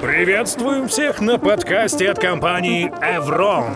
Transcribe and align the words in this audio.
Приветствуем 0.00 0.88
всех 0.88 1.20
на 1.20 1.38
подкасте 1.38 2.10
от 2.10 2.18
компании 2.18 2.90
Evron. 3.02 3.74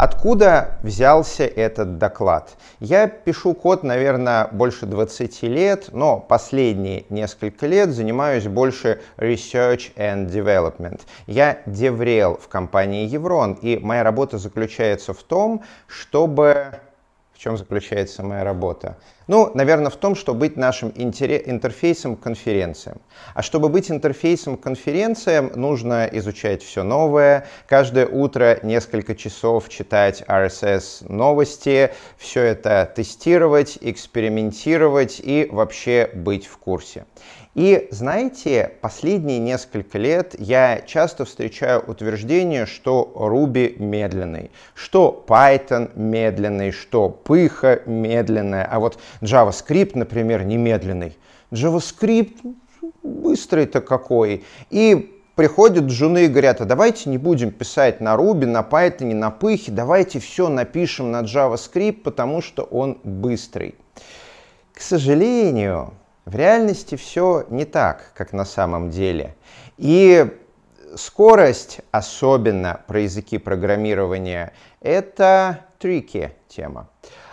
Откуда 0.00 0.78
взялся 0.82 1.44
этот 1.44 1.98
доклад? 1.98 2.56
Я 2.80 3.06
пишу 3.06 3.54
код, 3.54 3.84
наверное, 3.84 4.48
больше 4.50 4.86
20 4.86 5.42
лет, 5.42 5.90
но 5.92 6.18
последние 6.18 7.04
несколько 7.08 7.68
лет 7.68 7.90
занимаюсь 7.90 8.48
больше 8.48 9.00
research 9.16 9.94
and 9.94 10.26
development. 10.26 11.02
Я 11.28 11.62
деврел 11.66 12.36
в 12.36 12.48
компании 12.48 13.08
Evron, 13.08 13.60
и 13.60 13.78
моя 13.78 14.02
работа 14.02 14.38
заключается 14.38 15.14
в 15.14 15.22
том, 15.22 15.62
чтобы 15.86 16.80
чем 17.42 17.56
заключается 17.56 18.22
моя 18.22 18.44
работа? 18.44 18.96
Ну, 19.26 19.50
наверное, 19.54 19.90
в 19.90 19.96
том, 19.96 20.14
чтобы 20.14 20.40
быть 20.40 20.56
нашим 20.56 20.92
интерфейсом 20.94 22.16
к 22.16 22.20
конференциям. 22.20 23.00
А 23.34 23.42
чтобы 23.42 23.68
быть 23.68 23.90
интерфейсом 23.90 24.56
к 24.56 24.60
конференциям, 24.60 25.50
нужно 25.56 26.08
изучать 26.12 26.62
все 26.62 26.84
новое, 26.84 27.46
каждое 27.66 28.06
утро 28.06 28.60
несколько 28.62 29.16
часов 29.16 29.68
читать 29.68 30.22
RSS 30.28 31.10
новости, 31.12 31.90
все 32.16 32.42
это 32.42 32.90
тестировать, 32.94 33.76
экспериментировать 33.80 35.20
и 35.20 35.48
вообще 35.50 36.10
быть 36.14 36.46
в 36.46 36.58
курсе. 36.58 37.06
И 37.54 37.88
знаете, 37.90 38.72
последние 38.80 39.38
несколько 39.38 39.98
лет 39.98 40.34
я 40.38 40.80
часто 40.86 41.26
встречаю 41.26 41.84
утверждение, 41.86 42.64
что 42.64 43.12
Ruby 43.14 43.78
медленный, 43.78 44.50
что 44.74 45.22
Python 45.28 45.90
медленный, 45.94 46.72
что 46.72 47.10
пыха 47.10 47.82
медленная, 47.84 48.64
а 48.64 48.80
вот 48.80 48.98
JavaScript, 49.20 49.92
например, 49.94 50.44
немедленный. 50.44 51.18
JavaScript 51.50 52.38
быстрый-то 53.02 53.82
какой. 53.82 54.44
И 54.70 55.20
приходят 55.34 55.90
жены 55.90 56.24
и 56.24 56.28
говорят, 56.28 56.62
а 56.62 56.64
давайте 56.64 57.10
не 57.10 57.18
будем 57.18 57.50
писать 57.50 58.00
на 58.00 58.14
Ruby, 58.14 58.46
на 58.46 58.60
Python, 58.62 59.12
на 59.12 59.30
пыхе, 59.30 59.72
давайте 59.72 60.20
все 60.20 60.48
напишем 60.48 61.10
на 61.10 61.20
JavaScript, 61.20 62.00
потому 62.02 62.40
что 62.40 62.62
он 62.62 62.98
быстрый. 63.04 63.74
К 64.72 64.80
сожалению, 64.80 65.92
в 66.24 66.36
реальности 66.36 66.94
все 66.94 67.46
не 67.50 67.64
так, 67.64 68.12
как 68.14 68.32
на 68.32 68.44
самом 68.44 68.90
деле. 68.90 69.34
И 69.76 70.26
скорость, 70.96 71.80
особенно 71.90 72.80
про 72.86 73.00
языки 73.00 73.38
программирования, 73.38 74.52
это 74.80 75.66
трики 75.78 76.32
тема. 76.48 76.88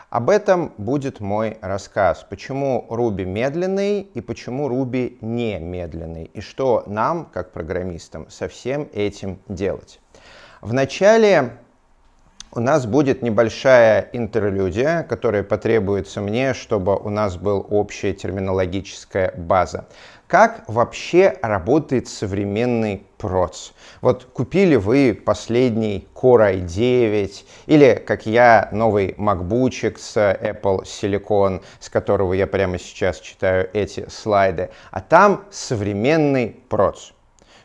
Об 0.09 0.31
этом 0.31 0.73
будет 0.79 1.19
мой 1.19 1.59
рассказ. 1.61 2.25
Почему 2.27 2.87
Ruby 2.89 3.25
медленный 3.25 4.01
и 4.01 4.21
почему 4.21 4.67
Ruby 4.67 5.19
не 5.21 5.59
медленный. 5.59 6.25
И 6.25 6.41
что 6.41 6.83
нам, 6.87 7.25
как 7.25 7.51
программистам, 7.51 8.27
со 8.29 8.47
всем 8.47 8.89
этим 8.91 9.39
делать. 9.47 9.99
Вначале 10.61 11.59
у 12.51 12.59
нас 12.59 12.85
будет 12.85 13.21
небольшая 13.21 14.09
интерлюдия, 14.11 15.03
которая 15.03 15.43
потребуется 15.43 16.21
мне, 16.21 16.53
чтобы 16.53 16.95
у 16.95 17.09
нас 17.09 17.37
была 17.37 17.59
общая 17.59 18.13
терминологическая 18.13 19.33
база. 19.37 19.87
Как 20.27 20.63
вообще 20.67 21.37
работает 21.41 22.07
современный 22.07 23.03
проц? 23.17 23.71
Вот 24.01 24.25
купили 24.25 24.75
вы 24.75 25.19
последний 25.25 26.07
Core 26.13 26.63
i9 26.63 27.31
или, 27.65 28.03
как 28.05 28.25
я, 28.27 28.69
новый 28.71 29.15
MacBook 29.17 29.97
с 29.97 30.15
Apple 30.17 30.83
Silicon, 30.83 31.63
с 31.79 31.89
которого 31.89 32.33
я 32.33 32.45
прямо 32.45 32.77
сейчас 32.77 33.19
читаю 33.19 33.69
эти 33.73 34.07
слайды, 34.09 34.69
а 34.91 35.01
там 35.01 35.45
современный 35.49 36.59
проц. 36.69 37.11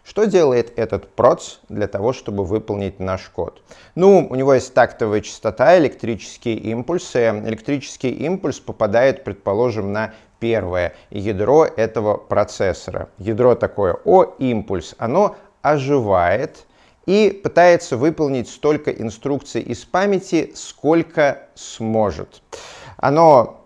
Что 0.04 0.26
делает 0.26 0.78
этот 0.78 1.08
проц 1.14 1.56
для 1.70 1.88
того, 1.88 2.12
чтобы 2.12 2.44
выполнить 2.44 3.00
наш 3.00 3.22
код? 3.30 3.62
Ну, 3.94 4.26
у 4.28 4.34
него 4.34 4.52
есть 4.52 4.74
тактовая 4.74 5.22
частота, 5.22 5.78
электрические 5.78 6.56
импульсы. 6.56 7.42
Электрический 7.46 8.10
импульс 8.10 8.60
попадает, 8.60 9.24
предположим, 9.24 9.92
на 9.92 10.12
первое 10.40 10.94
ядро 11.08 11.64
этого 11.64 12.18
процессора. 12.18 13.08
Ядро 13.16 13.54
такое 13.54 13.96
О, 14.04 14.24
импульс. 14.38 14.94
Оно 14.98 15.36
оживает 15.62 16.66
и 17.06 17.40
пытается 17.42 17.96
выполнить 17.96 18.50
столько 18.50 18.90
инструкций 18.90 19.62
из 19.62 19.86
памяти, 19.86 20.52
сколько 20.54 21.48
сможет. 21.54 22.42
Оно 22.98 23.63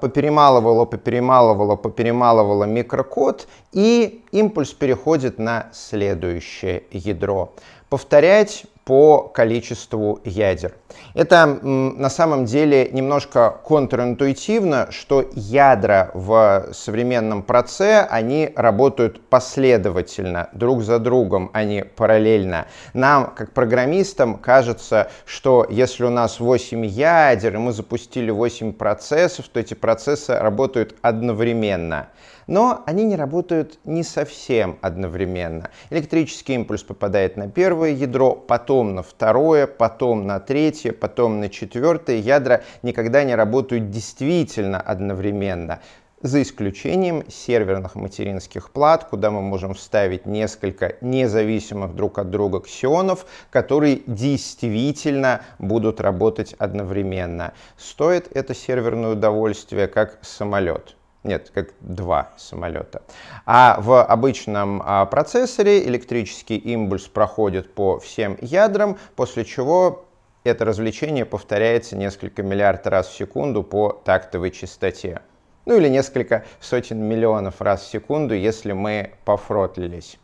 поперемалывало, 0.00 0.84
поперемалывало, 0.84 1.76
поперемалывало 1.76 2.64
микрокод, 2.64 3.48
и 3.72 4.24
импульс 4.30 4.72
переходит 4.72 5.38
на 5.38 5.66
следующее 5.72 6.84
ядро. 6.90 7.52
Повторять 7.88 8.66
по 8.88 9.28
количеству 9.34 10.18
ядер. 10.24 10.72
Это 11.12 11.44
на 11.44 12.08
самом 12.08 12.46
деле 12.46 12.88
немножко 12.90 13.60
контринтуитивно, 13.62 14.88
что 14.90 15.28
ядра 15.34 16.10
в 16.14 16.70
современном 16.72 17.42
проце, 17.42 18.06
они 18.08 18.50
работают 18.56 19.20
последовательно, 19.28 20.48
друг 20.54 20.82
за 20.82 20.98
другом, 20.98 21.50
а 21.52 21.64
не 21.64 21.84
параллельно. 21.84 22.66
Нам, 22.94 23.34
как 23.36 23.52
программистам, 23.52 24.38
кажется, 24.38 25.10
что 25.26 25.66
если 25.68 26.04
у 26.04 26.10
нас 26.10 26.40
8 26.40 26.86
ядер, 26.86 27.56
и 27.56 27.58
мы 27.58 27.72
запустили 27.72 28.30
8 28.30 28.72
процессов, 28.72 29.48
то 29.48 29.60
эти 29.60 29.74
процессы 29.74 30.34
работают 30.34 30.96
одновременно 31.02 32.08
но 32.48 32.82
они 32.86 33.04
не 33.04 33.14
работают 33.14 33.78
не 33.84 34.02
совсем 34.02 34.78
одновременно. 34.80 35.70
Электрический 35.90 36.54
импульс 36.54 36.82
попадает 36.82 37.36
на 37.36 37.48
первое 37.48 37.90
ядро, 37.90 38.34
потом 38.34 38.77
на 38.82 39.02
второе, 39.02 39.66
потом 39.66 40.26
на 40.26 40.40
третье, 40.40 40.92
потом 40.92 41.40
на 41.40 41.48
четвертое. 41.48 42.18
Ядра 42.18 42.62
никогда 42.82 43.24
не 43.24 43.34
работают 43.34 43.90
действительно 43.90 44.80
одновременно 44.80 45.80
за 46.20 46.42
исключением 46.42 47.24
серверных 47.28 47.94
материнских 47.94 48.70
плат, 48.70 49.04
куда 49.04 49.30
мы 49.30 49.40
можем 49.40 49.74
вставить 49.74 50.26
несколько 50.26 50.96
независимых 51.00 51.94
друг 51.94 52.18
от 52.18 52.30
друга 52.30 52.60
ксионов, 52.60 53.26
которые 53.50 54.02
действительно 54.06 55.42
будут 55.58 56.00
работать 56.00 56.54
одновременно. 56.58 57.52
Стоит 57.76 58.28
это 58.36 58.54
серверное 58.54 59.12
удовольствие 59.12 59.86
как 59.86 60.18
самолет. 60.22 60.97
Нет, 61.28 61.50
как 61.52 61.74
два 61.80 62.30
самолета. 62.38 63.02
А 63.44 63.78
в 63.82 64.02
обычном 64.02 64.82
а, 64.82 65.04
процессоре 65.04 65.86
электрический 65.86 66.56
импульс 66.56 67.06
проходит 67.06 67.74
по 67.74 67.98
всем 67.98 68.38
ядрам, 68.40 68.96
после 69.14 69.44
чего 69.44 70.06
это 70.42 70.64
развлечение 70.64 71.26
повторяется 71.26 71.98
несколько 71.98 72.42
миллиард 72.42 72.86
раз 72.86 73.08
в 73.08 73.14
секунду 73.14 73.62
по 73.62 73.90
тактовой 74.06 74.50
частоте. 74.50 75.20
Ну 75.66 75.76
или 75.76 75.88
несколько 75.88 76.46
сотен 76.60 76.98
миллионов 77.02 77.60
раз 77.60 77.82
в 77.82 77.90
секунду, 77.90 78.34
если 78.34 78.72
мы 78.72 79.12
пофротлились. 79.26 80.18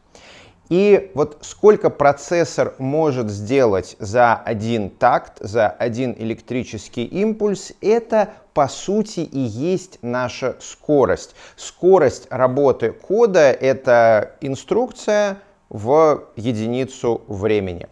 И 0.70 1.10
вот 1.12 1.36
сколько 1.42 1.90
процессор 1.90 2.74
может 2.78 3.28
сделать 3.28 3.96
за 3.98 4.36
один 4.36 4.88
такт, 4.88 5.36
за 5.40 5.68
один 5.68 6.14
электрический 6.18 7.04
импульс, 7.04 7.74
это 7.82 8.30
по 8.54 8.68
сути 8.68 9.20
и 9.20 9.38
есть 9.38 9.98
наша 10.00 10.56
скорость. 10.60 11.34
Скорость 11.56 12.28
работы 12.30 12.92
кода— 12.92 13.50
это 13.52 14.36
инструкция 14.40 15.38
в 15.68 16.22
единицу 16.36 17.22
времени. 17.26 17.88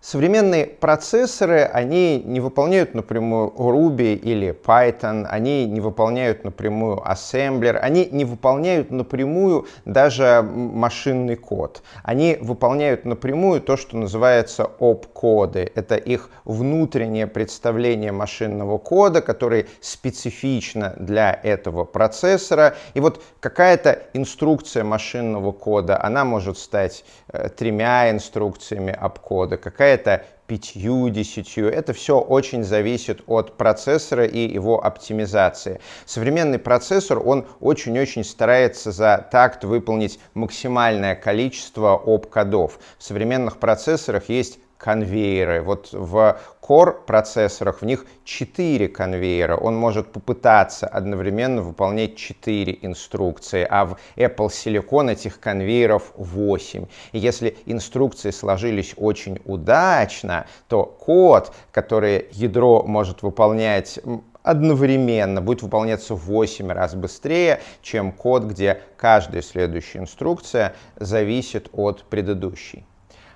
Современные 0.00 0.64
процессоры, 0.64 1.62
они 1.62 2.22
не 2.24 2.38
выполняют 2.38 2.94
напрямую 2.94 3.52
Ruby 3.56 4.14
или 4.14 4.50
Python, 4.50 5.26
они 5.28 5.66
не 5.66 5.80
выполняют 5.80 6.44
напрямую 6.44 7.02
ассемблер, 7.04 7.80
они 7.82 8.06
не 8.12 8.24
выполняют 8.24 8.92
напрямую 8.92 9.66
даже 9.86 10.42
машинный 10.42 11.34
код. 11.34 11.82
Они 12.04 12.38
выполняют 12.40 13.06
напрямую 13.06 13.60
то, 13.60 13.76
что 13.76 13.96
называется 13.96 14.70
оп-коды. 14.78 15.72
Это 15.74 15.96
их 15.96 16.30
внутреннее 16.44 17.26
представление 17.26 18.12
машинного 18.12 18.78
кода, 18.78 19.20
который 19.20 19.66
специфично 19.80 20.94
для 20.96 21.40
этого 21.42 21.82
процессора. 21.82 22.76
И 22.94 23.00
вот 23.00 23.20
какая-то 23.40 24.00
инструкция 24.12 24.84
машинного 24.84 25.50
кода, 25.50 26.00
она 26.00 26.24
может 26.24 26.56
стать 26.56 27.04
э, 27.32 27.48
тремя 27.48 28.12
инструкциями 28.12 28.92
обкода, 28.92 29.56
какая 29.56 29.87
это 29.88 30.24
пятью, 30.46 31.10
десятью. 31.10 31.70
Это 31.70 31.92
все 31.92 32.18
очень 32.18 32.64
зависит 32.64 33.22
от 33.26 33.56
процессора 33.56 34.24
и 34.24 34.40
его 34.50 34.84
оптимизации. 34.84 35.80
Современный 36.06 36.58
процессор, 36.58 37.20
он 37.24 37.46
очень-очень 37.60 38.24
старается 38.24 38.90
за 38.90 39.28
такт 39.30 39.64
выполнить 39.64 40.18
максимальное 40.34 41.14
количество 41.14 41.96
оп-кодов. 41.96 42.78
В 42.98 43.04
современных 43.04 43.58
процессорах 43.58 44.28
есть 44.28 44.58
конвейеры. 44.78 45.60
Вот 45.60 45.90
в 45.92 46.40
Core 46.68 46.92
процессорах 47.06 47.80
в 47.80 47.86
них 47.86 48.04
4 48.24 48.88
конвейера. 48.88 49.56
Он 49.56 49.74
может 49.74 50.12
попытаться 50.12 50.86
одновременно 50.86 51.62
выполнять 51.62 52.16
4 52.16 52.80
инструкции, 52.82 53.66
а 53.68 53.86
в 53.86 53.96
Apple 54.16 54.48
Silicon 54.48 55.10
этих 55.10 55.40
конвейеров 55.40 56.12
8. 56.16 56.86
И 57.12 57.18
если 57.18 57.56
инструкции 57.64 58.30
сложились 58.30 58.92
очень 58.98 59.40
удачно, 59.46 60.46
то 60.68 60.84
код, 60.84 61.54
который 61.72 62.26
ядро 62.32 62.82
может 62.82 63.22
выполнять 63.22 63.98
одновременно 64.42 65.42
будет 65.42 65.62
выполняться 65.62 66.14
в 66.14 66.24
8 66.24 66.70
раз 66.70 66.94
быстрее, 66.94 67.60
чем 67.82 68.12
код, 68.12 68.44
где 68.44 68.80
каждая 68.96 69.42
следующая 69.42 69.98
инструкция 69.98 70.74
зависит 70.96 71.68
от 71.72 72.04
предыдущей. 72.04 72.86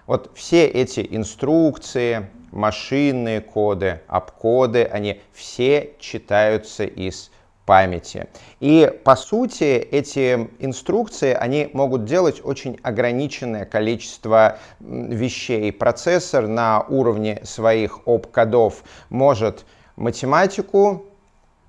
Вот 0.06 0.30
все 0.34 0.66
эти 0.66 1.06
инструкции, 1.10 2.28
машинные 2.52 3.40
коды, 3.40 4.00
обкоды, 4.06 4.84
они 4.84 5.20
все 5.32 5.94
читаются 5.98 6.84
из 6.84 7.30
памяти. 7.66 8.28
И 8.60 8.92
по 9.04 9.16
сути 9.16 9.64
эти 9.64 10.48
инструкции, 10.58 11.32
они 11.32 11.70
могут 11.72 12.04
делать 12.04 12.40
очень 12.44 12.78
ограниченное 12.82 13.64
количество 13.64 14.58
вещей. 14.80 15.72
Процессор 15.72 16.46
на 16.46 16.82
уровне 16.82 17.40
своих 17.44 18.00
обкодов 18.06 18.84
может 19.10 19.64
математику, 19.96 21.06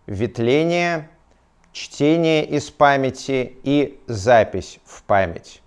ветвление, 0.08 1.10
чтение 1.72 2.46
из 2.46 2.70
памяти 2.70 3.58
и 3.64 4.00
запись 4.08 4.80
в 4.86 5.04
память. 5.04 5.62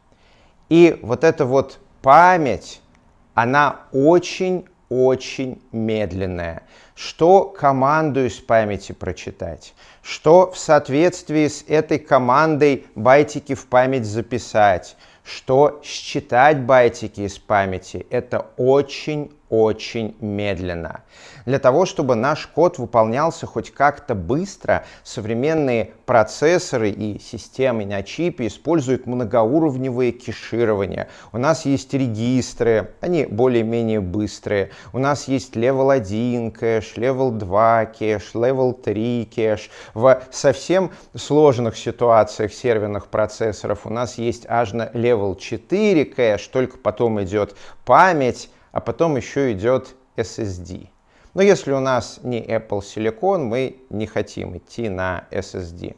И 0.68 0.98
вот 1.02 1.24
эта 1.24 1.44
вот 1.44 1.78
память, 2.02 2.80
она 3.34 3.80
очень-очень 4.88 5.60
медленная. 5.72 6.62
Что 6.94 7.44
команду 7.44 8.24
из 8.24 8.34
памяти 8.34 8.92
прочитать? 8.92 9.74
Что 10.08 10.52
в 10.52 10.56
соответствии 10.56 11.48
с 11.48 11.64
этой 11.66 11.98
командой 11.98 12.86
байтики 12.94 13.56
в 13.56 13.66
память 13.66 14.06
записать? 14.06 14.96
Что 15.24 15.80
считать 15.82 16.60
байтики 16.60 17.22
из 17.22 17.40
памяти? 17.40 18.06
Это 18.10 18.46
очень 18.56 19.32
очень 19.48 20.16
медленно. 20.20 21.02
Для 21.44 21.58
того, 21.58 21.86
чтобы 21.86 22.16
наш 22.16 22.46
код 22.48 22.78
выполнялся 22.78 23.46
хоть 23.46 23.70
как-то 23.70 24.14
быстро, 24.14 24.84
современные 25.04 25.92
процессоры 26.04 26.90
и 26.90 27.20
системы 27.20 27.86
на 27.86 28.02
чипе 28.02 28.48
используют 28.48 29.06
многоуровневые 29.06 30.12
кеширования. 30.12 31.08
У 31.32 31.38
нас 31.38 31.64
есть 31.64 31.94
регистры, 31.94 32.90
они 33.00 33.26
более-менее 33.26 34.00
быстрые. 34.00 34.70
У 34.92 34.98
нас 34.98 35.28
есть 35.28 35.54
level 35.54 35.92
1 35.92 36.50
кэш, 36.50 36.94
level 36.96 37.30
2 37.30 37.86
кэш, 37.86 38.30
level 38.34 38.72
3 38.72 39.30
кэш. 39.32 39.70
В 39.96 40.22
совсем 40.30 40.92
сложных 41.14 41.78
ситуациях 41.78 42.52
серверных 42.52 43.06
процессоров 43.06 43.86
у 43.86 43.88
нас 43.88 44.18
есть 44.18 44.44
аж 44.46 44.74
на 44.74 44.88
level 44.88 45.38
4 45.38 46.04
кэш, 46.04 46.48
только 46.48 46.76
потом 46.76 47.22
идет 47.22 47.56
память, 47.86 48.50
а 48.72 48.82
потом 48.82 49.16
еще 49.16 49.52
идет 49.52 49.94
SSD. 50.18 50.88
Но 51.32 51.40
если 51.40 51.72
у 51.72 51.80
нас 51.80 52.20
не 52.22 52.42
Apple 52.42 52.80
Silicon, 52.80 53.44
мы 53.44 53.78
не 53.88 54.06
хотим 54.06 54.58
идти 54.58 54.90
на 54.90 55.24
SSD. 55.30 55.96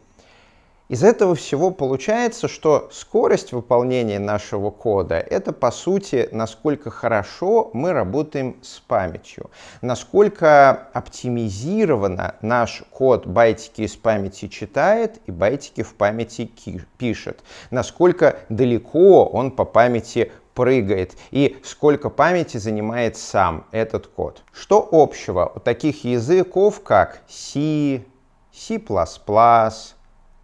Из 0.89 1.05
этого 1.05 1.35
всего 1.35 1.71
получается, 1.71 2.49
что 2.49 2.89
скорость 2.91 3.53
выполнения 3.53 4.19
нашего 4.19 4.71
кода— 4.71 5.17
это, 5.31 5.53
по 5.53 5.71
сути, 5.71 6.31
насколько 6.33 6.91
хорошо 6.91 7.69
мы 7.75 7.93
работаем 7.93 8.57
с 8.63 8.81
памятью, 8.81 9.51
насколько 9.83 10.89
оптимизированно 10.95 12.37
наш 12.41 12.85
код 12.91 13.27
байтики 13.27 13.83
из 13.83 13.97
памяти 13.97 14.49
читает 14.49 15.21
и 15.27 15.31
байтики 15.31 15.83
в 15.83 15.93
памяти 15.95 16.51
пишет, 16.97 17.45
насколько 17.71 18.39
далеко 18.49 19.27
он 19.27 19.51
по 19.51 19.67
памяти 19.67 20.33
прыгает 20.55 21.19
и 21.31 21.59
сколько 21.65 22.09
памяти 22.09 22.57
занимает 22.57 23.19
сам 23.19 23.67
этот 23.73 24.07
код. 24.07 24.43
Что 24.53 24.89
общего 24.91 25.53
у 25.55 25.61
таких 25.61 26.05
языков, 26.05 26.83
как 26.83 27.21
C, 27.29 28.05
C++, 28.51 28.81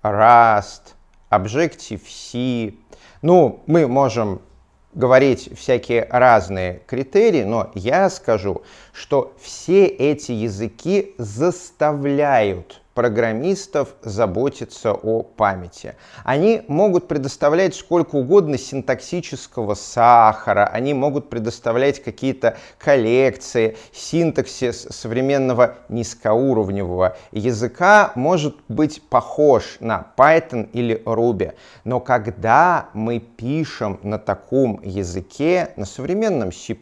Rust, 0.04 0.94
Objective-C? 1.30 2.74
Ну, 3.22 3.62
мы 3.66 3.88
можем 3.88 4.42
говорить 4.92 5.50
всякие 5.58 6.06
разные 6.10 6.82
критерии, 6.86 7.42
но 7.42 7.70
я 7.74 8.10
скажу, 8.10 8.62
что 8.92 9.34
все 9.40 9.86
эти 9.86 10.32
языки 10.32 11.14
заставляют 11.18 12.82
программистов 12.94 13.94
заботиться 14.02 14.92
о 14.92 15.22
памяти. 15.22 15.96
Они 16.22 16.62
могут 16.68 17.08
предоставлять 17.08 17.74
сколько 17.74 18.16
угодно 18.16 18.56
синтаксического 18.56 19.74
сахара, 19.74 20.66
они 20.66 20.94
могут 20.94 21.28
предоставлять 21.28 22.02
какие-то 22.02 22.56
коллекции, 22.78 23.76
синтаксис 23.92 24.86
современного 24.90 25.76
низкоуровневого 25.88 27.16
языка 27.32 28.12
может 28.14 28.56
быть 28.68 29.02
похож 29.02 29.76
на 29.80 30.06
Python 30.16 30.68
или 30.72 31.02
Ruby. 31.04 31.54
Но 31.84 32.00
когда 32.00 32.88
мы 32.94 33.18
пишем 33.18 33.98
на 34.02 34.18
таком 34.18 34.80
языке, 34.82 35.72
на 35.76 35.84
современном 35.84 36.52
C++, 36.52 36.76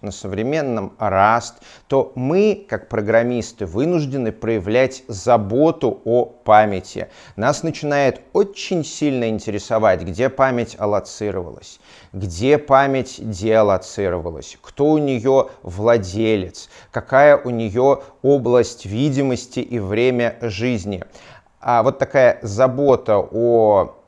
на 0.00 0.10
современном 0.10 0.92
Rust, 0.98 1.54
то 1.86 2.12
мы, 2.14 2.66
как 2.68 2.88
программисты, 2.88 3.66
вынуждены 3.66 4.32
проявлять 4.32 5.04
заботу 5.12 6.00
о 6.04 6.24
памяти. 6.24 7.08
Нас 7.36 7.62
начинает 7.62 8.20
очень 8.32 8.84
сильно 8.84 9.28
интересовать, 9.28 10.02
где 10.02 10.28
память 10.28 10.76
аллоцировалась, 10.78 11.78
где 12.12 12.58
память 12.58 13.16
деаллоцировалась, 13.18 14.58
кто 14.60 14.86
у 14.86 14.98
нее 14.98 15.48
владелец, 15.62 16.68
какая 16.90 17.36
у 17.36 17.50
нее 17.50 18.02
область 18.22 18.86
видимости 18.86 19.60
и 19.60 19.78
время 19.78 20.38
жизни. 20.40 21.04
А 21.60 21.82
вот 21.82 21.98
такая 21.98 22.40
забота 22.42 23.18
о 23.18 24.01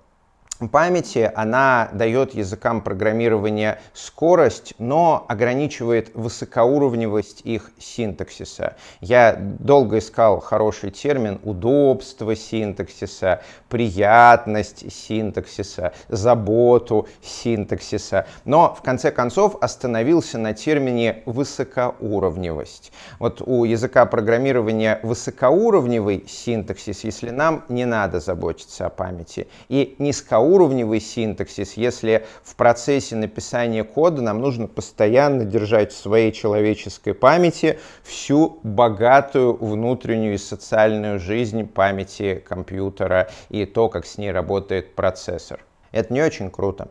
памяти, 0.70 1.30
она 1.34 1.88
дает 1.92 2.34
языкам 2.34 2.80
программирования 2.80 3.80
скорость, 3.92 4.74
но 4.78 5.26
ограничивает 5.28 6.12
высокоуровневость 6.14 7.40
их 7.44 7.72
синтаксиса. 7.78 8.76
Я 9.00 9.36
долго 9.36 9.98
искал 9.98 10.40
хороший 10.40 10.90
термин 10.90 11.40
удобство 11.42 12.36
синтаксиса, 12.36 13.42
приятность 13.68 14.92
синтаксиса, 14.92 15.92
заботу 16.08 17.08
синтаксиса, 17.20 18.26
но 18.44 18.74
в 18.74 18.82
конце 18.82 19.10
концов 19.10 19.56
остановился 19.60 20.38
на 20.38 20.54
термине 20.54 21.22
высокоуровневость. 21.26 22.92
Вот 23.18 23.42
у 23.44 23.64
языка 23.64 24.06
программирования 24.06 25.00
высокоуровневый 25.02 26.24
синтаксис, 26.28 27.02
если 27.04 27.30
нам 27.30 27.64
не 27.68 27.84
надо 27.84 28.20
заботиться 28.20 28.86
о 28.86 28.90
памяти, 28.90 29.48
и 29.68 29.96
низкоуровневый 29.98 30.43
уровневый 30.44 31.00
синтаксис, 31.00 31.74
если 31.74 32.24
в 32.42 32.54
процессе 32.56 33.16
написания 33.16 33.84
кода 33.84 34.22
нам 34.22 34.40
нужно 34.40 34.66
постоянно 34.66 35.44
держать 35.44 35.92
в 35.92 35.96
своей 35.96 36.32
человеческой 36.32 37.14
памяти 37.14 37.78
всю 38.02 38.60
богатую 38.62 39.56
внутреннюю 39.56 40.34
и 40.34 40.38
социальную 40.38 41.18
жизнь 41.18 41.66
памяти 41.66 42.42
компьютера 42.46 43.30
и 43.48 43.64
то, 43.66 43.88
как 43.88 44.06
с 44.06 44.18
ней 44.18 44.30
работает 44.30 44.94
процессор. 44.94 45.64
Это 45.92 46.12
не 46.12 46.22
очень 46.22 46.50
круто. 46.50 46.88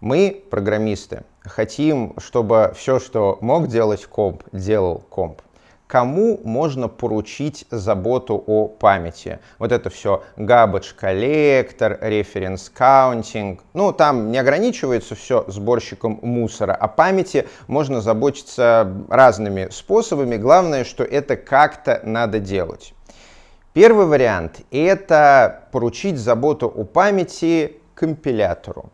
Мы, 0.00 0.44
программисты, 0.50 1.24
хотим, 1.40 2.14
чтобы 2.18 2.72
все, 2.76 2.98
что 3.00 3.38
мог 3.40 3.68
делать 3.68 4.04
комп, 4.06 4.42
делал 4.52 5.02
комп 5.08 5.40
кому 5.86 6.40
можно 6.44 6.88
поручить 6.88 7.66
заботу 7.70 8.42
о 8.46 8.68
памяти. 8.68 9.38
Вот 9.58 9.72
это 9.72 9.90
все 9.90 10.22
garbage 10.36 10.94
collector, 11.00 12.00
reference 12.00 12.70
counting. 12.76 13.60
Ну, 13.74 13.92
там 13.92 14.30
не 14.30 14.38
ограничивается 14.38 15.14
все 15.14 15.44
сборщиком 15.48 16.18
мусора, 16.22 16.72
а 16.72 16.88
памяти 16.88 17.46
можно 17.66 18.00
заботиться 18.00 18.90
разными 19.08 19.68
способами. 19.70 20.36
Главное, 20.36 20.84
что 20.84 21.04
это 21.04 21.36
как-то 21.36 22.00
надо 22.04 22.38
делать. 22.38 22.94
Первый 23.72 24.06
вариант– 24.06 24.60
это 24.70 25.68
поручить 25.72 26.16
заботу 26.16 26.68
о 26.68 26.84
памяти 26.84 27.76
компилятору. 27.94 28.90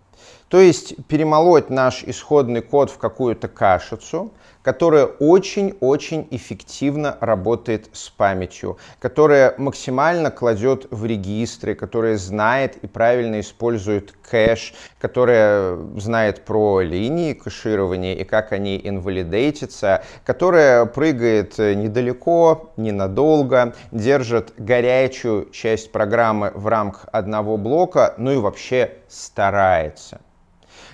То 0.49 0.59
есть 0.59 0.95
перемолоть 1.07 1.71
наш 1.71 2.03
исходный 2.03 2.61
код 2.61 2.91
в 2.91 2.99
какую-то 2.99 3.47
кашицу, 3.47 4.33
которая 4.63 5.07
очень-очень 5.07 6.29
эффективно 6.31 7.17
работает 7.21 7.89
с 7.93 8.11
памятью, 8.11 8.79
которая 8.99 9.55
максимально 9.59 10.31
кладет 10.31 10.87
в 10.91 11.05
регистры, 11.07 11.75
которая 11.75 12.17
знает 12.17 12.77
и 12.77 12.87
правильно 12.87 13.41
использует 13.41 14.13
кэш, 14.13 14.75
которая 15.01 15.77
знает 15.97 16.45
про 16.45 16.81
линии 16.81 17.33
кэширования 17.33 18.15
и 18.15 18.25
как 18.25 18.53
они 18.53 18.81
инвалидейтятся, 18.83 20.03
которая 20.25 20.85
прыгает 20.87 21.59
недалеко, 21.59 22.71
ненадолго, 22.77 23.75
держит 23.91 24.53
горячую 24.59 25.51
часть 25.51 25.93
программы 25.93 26.53
в 26.55 26.67
рамках 26.67 27.07
одного 27.13 27.57
блока, 27.57 28.15
ну 28.19 28.33
и 28.33 28.37
вообще 28.37 28.93
старается. 29.09 30.21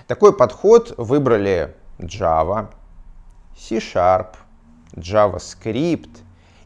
Такой 0.07 0.35
подход 0.35 0.93
выбрали 0.97 1.75
Java, 1.99 2.69
C-Sharp, 3.57 4.35
JavaScript 4.95 6.09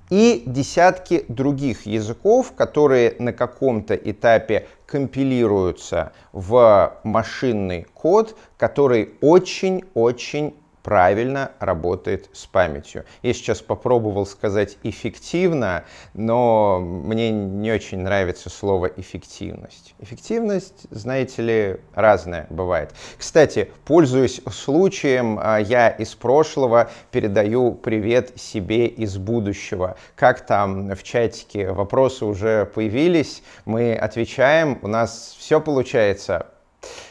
и 0.10 0.44
десятки 0.46 1.26
других 1.30 1.86
языков, 1.86 2.54
которые 2.56 3.16
на 3.20 3.32
каком-то 3.34 3.96
этапе 3.96 4.68
компилируются 4.86 6.12
в 6.34 7.00
машинный 7.04 7.84
код, 7.94 8.38
который 8.58 9.14
очень-очень 9.22 10.56
правильно 10.84 11.52
работает 11.60 12.30
с 12.34 12.46
памятью. 12.46 13.06
Я 13.22 13.34
сейчас 13.34 13.62
попробовал 13.62 14.26
сказать 14.26 14.78
эффективно, 14.84 15.86
но 16.14 16.80
мне 16.80 17.32
не 17.32 17.72
очень 17.72 18.00
нравится 18.00 18.50
слово 18.50 18.88
эффективность. 18.98 19.96
Эффективность, 20.00 20.88
знаете 20.90 21.42
ли, 21.42 21.78
разная 21.94 22.48
бывает. 22.50 22.94
Кстати, 23.18 23.72
пользуясь 23.86 24.42
случаем, 24.52 25.40
а, 25.42 25.58
я 25.58 25.90
из 25.90 26.16
прошлого 26.16 26.90
передаю 27.12 27.74
привет 27.74 28.40
себе 28.40 28.88
из 28.88 29.18
будущего. 29.18 29.96
Как 30.16 30.46
там 30.46 30.96
в 30.96 31.04
чатике 31.04 31.72
вопросы 31.72 32.26
уже 32.26 32.66
появились, 32.66 33.44
мы 33.66 33.94
отвечаем, 33.94 34.80
у 34.82 34.88
нас 34.88 35.36
все 35.38 35.62
получается 35.62 36.51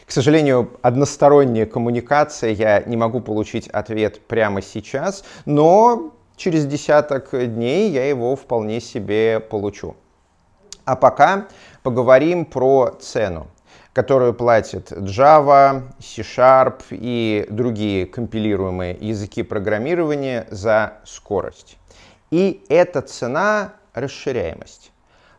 к 0.05 0.11
сожалению, 0.11 0.71
односторонняя 0.81 1.65
коммуникация, 1.65 2.51
я 2.51 2.81
не 2.81 2.97
могу 2.97 3.21
получить 3.21 3.67
ответ 3.69 4.19
прямо 4.27 4.61
сейчас, 4.61 5.23
но 5.45 6.13
через 6.35 6.65
десяток 6.65 7.29
дней 7.31 7.89
я 7.89 8.07
его 8.07 8.35
вполне 8.35 8.81
себе 8.81 9.39
получу. 9.39 9.95
А 10.85 10.95
пока 10.95 11.47
поговорим 11.83 12.45
про 12.45 12.97
цену 12.99 13.47
которую 13.93 14.33
платит 14.33 14.91
Java, 14.91 15.83
C-Sharp 15.99 16.83
и 16.91 17.45
другие 17.49 18.05
компилируемые 18.05 18.97
языки 18.99 19.43
программирования 19.43 20.47
за 20.49 20.93
скорость. 21.03 21.77
И 22.31 22.63
эта 22.69 23.01
цена— 23.01 23.73
расширяемость. 23.93 24.90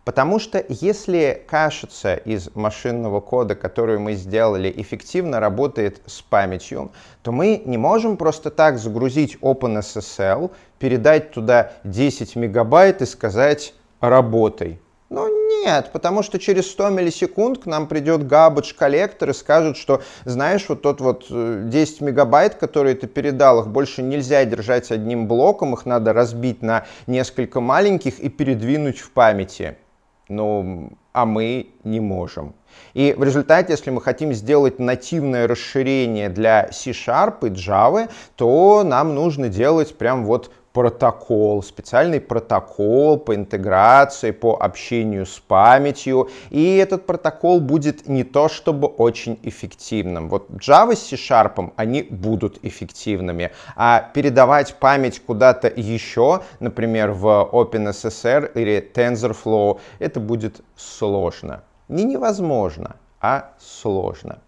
Потому 0.05 0.41
что 0.41 0.65
если 0.69 1.45
кашица 1.49 2.15
из 2.15 2.51
машинного 2.57 3.21
кода, 3.21 3.55
которую 3.55 4.01
мы 4.01 4.15
сделали, 4.15 4.73
эффективно 4.77 5.39
работает 5.39 6.01
с 6.07 6.23
памятью, 6.23 6.91
то 7.23 7.31
мы 7.31 7.63
не 7.65 7.79
можем 7.79 8.17
просто 8.17 8.51
так 8.51 8.79
загрузить 8.79 9.37
OpenSSL, 9.41 10.51
передать 10.81 11.31
туда 11.31 11.73
10 11.85 12.35
мегабайт 12.35 13.01
и 13.01 13.07
сказать 13.07 13.75
«работай». 14.01 14.81
Ну 15.09 15.29
нет, 15.63 15.91
потому 15.93 16.23
что 16.23 16.39
через 16.39 16.71
100 16.71 16.89
миллисекунд 16.89 17.59
к 17.59 17.67
нам 17.67 17.87
придет 17.87 18.23
garbage 18.23 18.75
коллектор 18.75 19.29
и 19.31 19.35
скажет, 19.35 19.77
что, 19.77 20.03
знаешь, 20.25 20.65
вот 20.69 20.81
тот 20.81 21.03
вот 21.03 21.27
10 21.29 21.31
э, 21.31 22.05
мегабайт, 22.05 22.55
которые 22.55 22.97
ты 22.97 23.07
передал, 23.07 23.61
их 23.61 23.69
больше 23.69 24.03
нельзя 24.03 24.45
держать 24.47 24.91
одним 24.91 25.29
блоком, 25.29 25.75
их 25.75 25.85
надо 25.85 26.15
разбить 26.15 26.63
на 26.63 26.87
несколько 27.07 27.61
маленьких 27.61 28.21
и 28.21 28.31
передвинуть 28.31 29.01
в 29.01 29.11
памяти 29.11 29.77
ну, 30.29 30.93
а 31.13 31.27
мы 31.27 31.69
не 31.85 32.01
можем. 32.01 32.55
И 32.95 33.15
в 33.17 33.23
результате, 33.23 33.73
если 33.73 33.91
мы 33.91 34.01
хотим 34.01 34.33
сделать 34.33 34.79
нативное 34.79 35.47
расширение 35.47 36.29
для 36.29 36.71
C-Sharp 36.73 37.47
и 37.47 37.51
Java, 37.51 38.11
то 38.37 38.83
нам 38.85 39.15
нужно 39.15 39.49
делать 39.49 39.97
прям 39.97 40.25
вот 40.25 40.51
протокол, 40.73 41.63
специальный 41.63 42.21
протокол 42.21 43.19
по 43.19 43.35
интеграции, 43.35 44.31
по 44.31 44.57
общению 44.61 45.27
с 45.27 45.39
памятью. 45.39 46.31
И 46.51 46.77
этот 46.77 47.07
протокол 47.07 47.61
будет 47.61 48.09
не 48.09 48.25
то 48.25 48.49
чтобы 48.49 48.89
очень 48.89 49.39
эффективным. 49.43 50.29
Вот 50.29 50.51
Java 50.51 50.97
с 50.97 51.03
C-Sharp, 51.03 51.73
они 51.77 52.03
будут 52.03 52.59
эффективными. 52.65 53.53
А 53.77 54.11
передавать 54.15 54.75
память 54.77 55.21
куда-то 55.21 55.69
еще, 55.75 56.43
например, 56.61 57.13
в 57.13 57.27
OpenSSL 57.53 58.53
или 58.55 58.91
TensorFlow, 58.95 59.81
это 59.99 60.21
будет 60.21 60.63
сложно. 60.77 61.63
Не 61.89 62.05
невозможно, 62.05 62.97
а 63.21 63.53
сложно. 63.59 64.39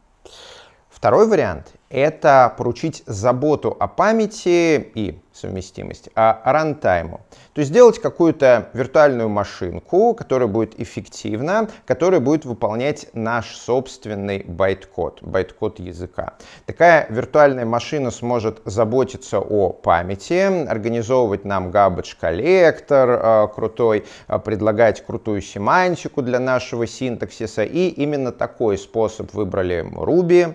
Второй 1.05 1.27
вариант— 1.27 1.75
это 1.91 2.55
поручить 2.57 3.03
заботу 3.05 3.77
о 3.79 3.89
памяти 3.89 4.91
и 4.95 5.21
совместимости, 5.35 6.11
а 6.15 6.41
рантайму. 6.43 7.21
То 7.53 7.61
есть 7.61 7.71
сделать 7.71 7.99
какую-то 7.99 8.71
виртуальную 8.73 9.29
машинку, 9.29 10.15
которая 10.15 10.49
будет 10.49 10.81
эффективна, 10.81 11.69
которая 11.85 12.21
будет 12.21 12.47
выполнять 12.47 13.09
наш 13.13 13.55
собственный 13.55 14.45
байткод, 14.45 15.23
байткод 15.23 15.79
языка. 15.79 16.39
Такая 16.65 17.07
виртуальная 17.11 17.67
машина 17.67 18.11
сможет 18.11 18.63
заботиться 18.65 19.41
о 19.41 19.75
памяти, 19.75 20.67
организовывать 20.67 21.45
нам 21.45 21.69
garbage 21.69 22.17
коллектор 22.19 23.11
э, 23.11 23.49
крутой, 23.55 24.07
э, 24.29 24.39
предлагать 24.39 25.05
крутую 25.05 25.43
семантику 25.43 26.23
для 26.23 26.39
нашего 26.39 26.87
синтаксиса. 26.87 27.63
И 27.63 27.89
именно 27.89 28.33
такой 28.33 28.79
способ 28.79 29.35
выбрали 29.35 29.85
Ruby, 29.85 30.55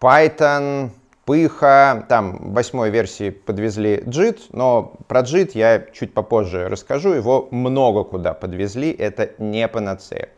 Python, 0.00 0.90
Пыха, 1.24 2.06
там 2.08 2.38
в 2.38 2.52
восьмой 2.54 2.88
версии 2.88 3.30
подвезли 3.30 3.98
JIT, 4.06 4.44
но 4.52 4.94
про 5.08 5.20
JIT 5.20 5.50
я 5.54 5.84
чуть 5.92 6.14
попозже 6.14 6.68
расскажу, 6.68 7.12
его 7.12 7.48
много 7.50 8.04
куда 8.04 8.32
подвезли, 8.32 8.90
это 8.92 9.32
не 9.38 9.68
панацея. 9.68 10.30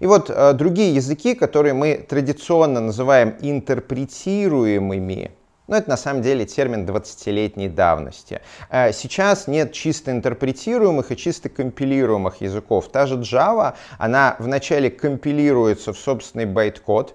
И 0.00 0.06
вот 0.06 0.28
э, 0.28 0.52
другие 0.52 0.94
языки, 0.94 1.34
которые 1.34 1.72
мы 1.72 1.96
традиционно 1.96 2.80
называем 2.80 3.36
интерпретируемыми, 3.40 5.30
но 5.66 5.76
это 5.76 5.88
на 5.88 5.96
самом 5.96 6.20
деле 6.20 6.44
термин 6.44 6.84
20-летней 6.84 7.68
давности. 7.68 8.40
Э, 8.68 8.92
сейчас 8.92 9.46
нет 9.46 9.72
чисто 9.72 10.10
интерпретируемых 10.10 11.10
и 11.10 11.16
чисто 11.16 11.48
компилируемых 11.48 12.42
языков. 12.42 12.88
Та 12.88 13.06
же 13.06 13.14
Java, 13.20 13.74
она 13.96 14.36
вначале 14.38 14.90
компилируется 14.90 15.92
в 15.92 15.98
собственный 15.98 16.44
байткод, 16.44 17.14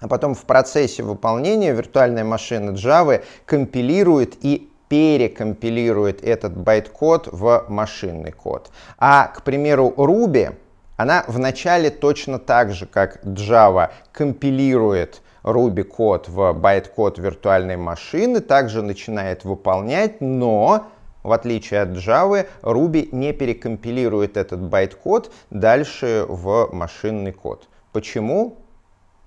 а 0.00 0.08
потом 0.08 0.34
в 0.34 0.44
процессе 0.44 1.02
выполнения 1.02 1.72
виртуальная 1.72 2.24
машина 2.24 2.70
Java 2.70 3.22
компилирует 3.46 4.36
и 4.44 4.70
перекомпилирует 4.88 6.24
этот 6.24 6.56
байт-код 6.56 7.28
в 7.30 7.66
машинный 7.68 8.32
код. 8.32 8.70
А, 8.98 9.28
к 9.28 9.42
примеру, 9.42 9.94
Ruby, 9.96 10.56
она 10.96 11.24
вначале 11.28 11.90
точно 11.90 12.38
так 12.38 12.72
же, 12.72 12.86
как 12.86 13.24
Java, 13.24 13.90
компилирует 14.10 15.22
Ruby 15.44 15.84
код 15.84 16.28
в 16.28 16.52
байт-код 16.54 17.18
виртуальной 17.18 17.76
машины, 17.76 18.40
также 18.40 18.82
начинает 18.82 19.44
выполнять, 19.44 20.20
но 20.20 20.88
в 21.22 21.32
отличие 21.32 21.82
от 21.82 21.90
Java, 21.90 22.46
Ruby 22.62 23.10
не 23.12 23.32
перекомпилирует 23.32 24.36
этот 24.36 24.60
байт-код 24.60 25.30
дальше 25.50 26.24
в 26.28 26.68
машинный 26.72 27.32
код. 27.32 27.68
Почему? 27.92 28.56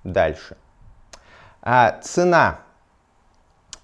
Дальше. 0.04 0.58
А 1.66 1.98
цена, 2.02 2.60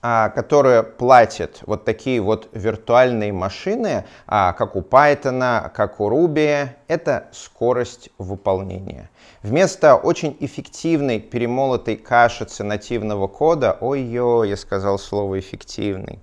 а, 0.01 0.29
которую 0.29 0.83
платят 0.83 1.61
вот 1.65 1.85
такие 1.85 2.19
вот 2.19 2.49
виртуальные 2.51 3.31
машины, 3.31 4.03
а, 4.27 4.51
как 4.51 4.75
у 4.75 4.81
Python, 4.81 5.69
как 5.69 6.01
у 6.01 6.09
Ruby, 6.09 6.67
это 6.89 7.29
скорость 7.31 8.09
выполнения. 8.17 9.09
Вместо 9.43 9.95
очень 9.95 10.35
эффективной 10.41 11.21
перемолотой 11.21 11.95
кашицы 11.95 12.65
нативного 12.65 13.27
кода, 13.27 13.77
ой-ой, 13.79 14.49
я 14.49 14.57
сказал 14.57 14.99
слово 14.99 15.39
эффективный, 15.39 16.19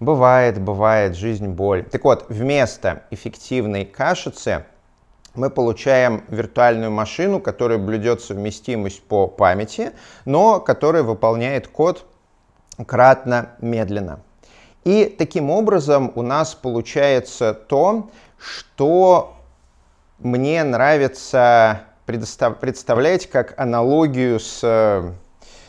Бывает, 0.00 0.58
бывает, 0.58 1.14
жизнь 1.14 1.48
боль. 1.48 1.84
Так 1.84 2.04
вот, 2.04 2.24
вместо 2.30 3.02
эффективной 3.10 3.84
кашицы 3.84 4.64
мы 5.34 5.50
получаем 5.50 6.24
виртуальную 6.28 6.90
машину, 6.90 7.40
которая 7.40 7.78
блюдет 7.78 8.20
совместимость 8.20 9.02
по 9.02 9.26
памяти, 9.26 9.92
но 10.24 10.60
которая 10.60 11.02
выполняет 11.02 11.68
код 11.68 12.04
кратно 12.86 13.50
медленно. 13.60 14.20
И 14.84 15.04
таким 15.04 15.50
образом 15.50 16.12
у 16.14 16.22
нас 16.22 16.54
получается 16.54 17.54
то, 17.54 18.10
что 18.38 19.36
мне 20.18 20.64
нравится 20.64 21.82
представлять 22.06 23.26
как 23.28 23.58
аналогию 23.58 24.40
с 24.40 25.14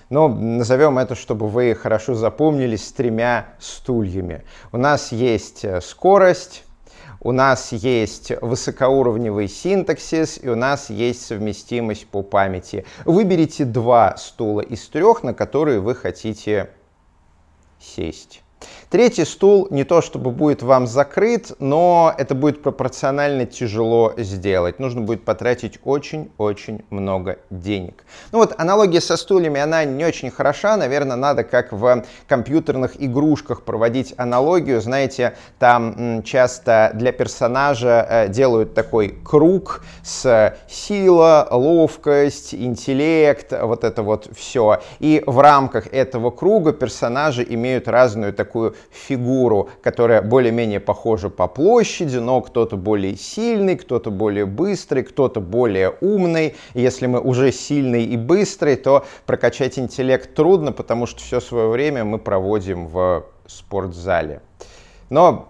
но 0.10 0.28
назовем 0.28 1.00
это, 1.00 1.16
чтобы 1.16 1.48
вы 1.48 1.74
хорошо 1.74 2.16
запомнились, 2.16 2.86
с 2.86 2.92
тремя 2.92 3.48
стульями. 3.60 4.44
У 4.74 4.78
нас 4.78 5.14
есть 5.14 5.64
э, 5.64 5.80
скорость, 5.80 6.66
у 7.22 7.32
нас 7.32 7.72
есть 7.72 8.32
высокоуровневый 8.42 9.48
синтаксис, 9.48 10.40
и 10.42 10.50
у 10.50 10.56
нас 10.56 10.90
есть 10.90 11.24
совместимость 11.24 12.08
по 12.08 12.24
памяти. 12.24 12.84
Выберите 13.06 13.64
два 13.64 14.18
стула 14.18 14.62
из 14.62 14.88
трех, 14.90 15.22
на 15.22 15.36
которые 15.36 15.80
вы 15.80 15.94
хотите 15.94 16.72
сесть. 17.80 18.42
Третий 18.92 19.24
стул 19.24 19.70
не 19.72 19.86
то 19.86 20.02
чтобы 20.02 20.32
будет 20.32 20.62
вам 20.62 20.86
закрыт, 20.86 21.54
но 21.60 22.14
это 22.18 22.36
будет 22.36 22.62
пропорционально 22.62 23.46
тяжело 23.46 24.14
сделать. 24.18 24.80
Нужно 24.80 25.00
будет 25.00 25.24
потратить 25.24 25.80
очень-очень 25.86 26.84
много 26.90 27.38
денег. 27.50 28.04
Ну 28.34 28.40
вот 28.40 28.54
аналогия 28.58 29.00
со 29.00 29.16
стульями, 29.16 29.62
она 29.62 29.86
не 29.86 30.04
очень 30.04 30.30
хороша. 30.30 30.76
Наверное, 30.76 31.16
надо 31.16 31.46
как 31.46 31.72
в 31.72 32.04
компьютерных 32.28 33.02
игрушках 33.02 33.62
проводить 33.62 34.14
аналогию. 34.18 34.82
Знаете, 34.82 35.38
там 35.58 36.22
часто 36.24 36.92
для 36.94 37.14
персонажа 37.14 38.06
э, 38.10 38.28
делают 38.28 38.74
такой 38.74 39.18
круг 39.24 39.86
с 40.04 40.54
сила, 40.68 41.48
ловкость, 41.50 42.54
интеллект, 42.54 43.54
вот 43.54 43.86
это 43.86 44.04
вот 44.04 44.28
все. 44.36 44.82
И 45.00 45.24
в 45.26 45.40
рамках 45.40 45.88
этого 45.94 46.30
круга 46.30 46.74
персонажи 46.74 47.46
имеют 47.48 47.88
разную 47.88 48.34
такую 48.34 48.76
фигуру, 48.90 49.70
которая 49.82 50.22
более-менее 50.22 50.80
похожа 50.80 51.30
по 51.30 51.48
площади, 51.48 52.18
но 52.18 52.42
кто-то 52.42 52.78
более 52.78 53.16
сильный, 53.16 53.76
кто-то 53.76 54.12
более 54.12 54.46
быстрый, 54.46 55.04
кто-то 55.04 55.42
более 55.42 55.94
умный. 56.02 56.56
Если 56.74 57.06
мы 57.08 57.20
уже 57.20 57.52
сильный 57.52 58.06
и 58.06 58.18
быстрый, 58.18 58.76
то 58.76 59.06
прокачать 59.26 59.78
интеллект 59.78 60.34
трудно, 60.34 60.72
потому 60.72 61.06
что 61.06 61.22
все 61.22 61.40
свое 61.40 61.70
время 61.70 62.04
мы 62.04 62.20
проводим 62.20 62.88
в 62.88 63.26
спортзале. 63.48 64.42
Но 65.10 65.50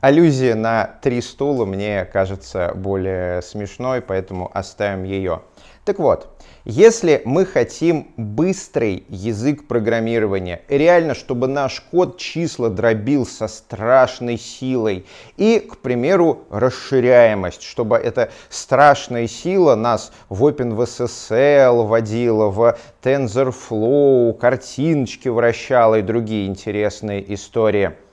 аллюзия 0.00 0.54
на 0.54 0.98
три 1.02 1.20
стула 1.20 1.64
мне 1.64 2.04
кажется 2.04 2.72
более 2.74 3.42
смешной, 3.42 4.00
поэтому 4.00 4.50
оставим 4.52 5.04
ее. 5.04 5.42
Так 5.90 5.98
вот, 5.98 6.28
если 6.64 7.20
мы 7.24 7.44
хотим 7.44 8.12
быстрый 8.16 9.02
язык 9.08 9.66
программирования, 9.66 10.62
реально, 10.68 11.16
чтобы 11.16 11.48
наш 11.48 11.80
код 11.80 12.16
числа 12.16 12.70
дробил 12.70 13.26
со 13.26 13.48
страшной 13.48 14.38
силой, 14.38 15.04
и, 15.36 15.58
к 15.58 15.78
примеру, 15.78 16.44
расширяемость, 16.48 17.64
чтобы 17.64 17.96
эта 17.96 18.30
страшная 18.50 19.26
сила 19.26 19.74
нас 19.74 20.12
в 20.28 20.46
OpenVSSL 20.46 21.84
водила, 21.84 22.50
в 22.50 22.78
TensorFlow, 23.02 24.34
картиночки 24.34 25.26
вращала 25.26 25.98
и 25.98 26.02
другие 26.02 26.46
интересные 26.46 27.34
истории– 27.34 27.94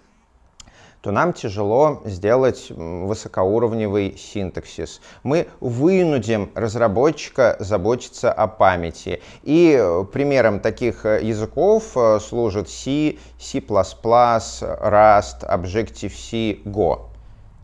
то 1.02 1.12
нам 1.12 1.34
тяжело 1.34 2.02
сделать 2.06 2.70
высокоуровневый 2.70 4.18
синтаксис. 4.18 5.02
Мы 5.24 5.48
вынудим 5.60 6.52
разработчика 6.56 7.56
заботиться 7.60 8.32
о 8.32 8.48
памяти. 8.48 9.22
И 9.44 9.78
э, 9.80 10.04
примером 10.12 10.60
таких 10.60 11.06
э, 11.06 11.24
языков 11.24 11.96
э, 11.96 12.20
служат 12.20 12.70
C, 12.70 13.18
C++, 13.40 13.60
Rust, 13.60 15.44
Objective-C, 15.48 16.62
Go. 16.66 17.17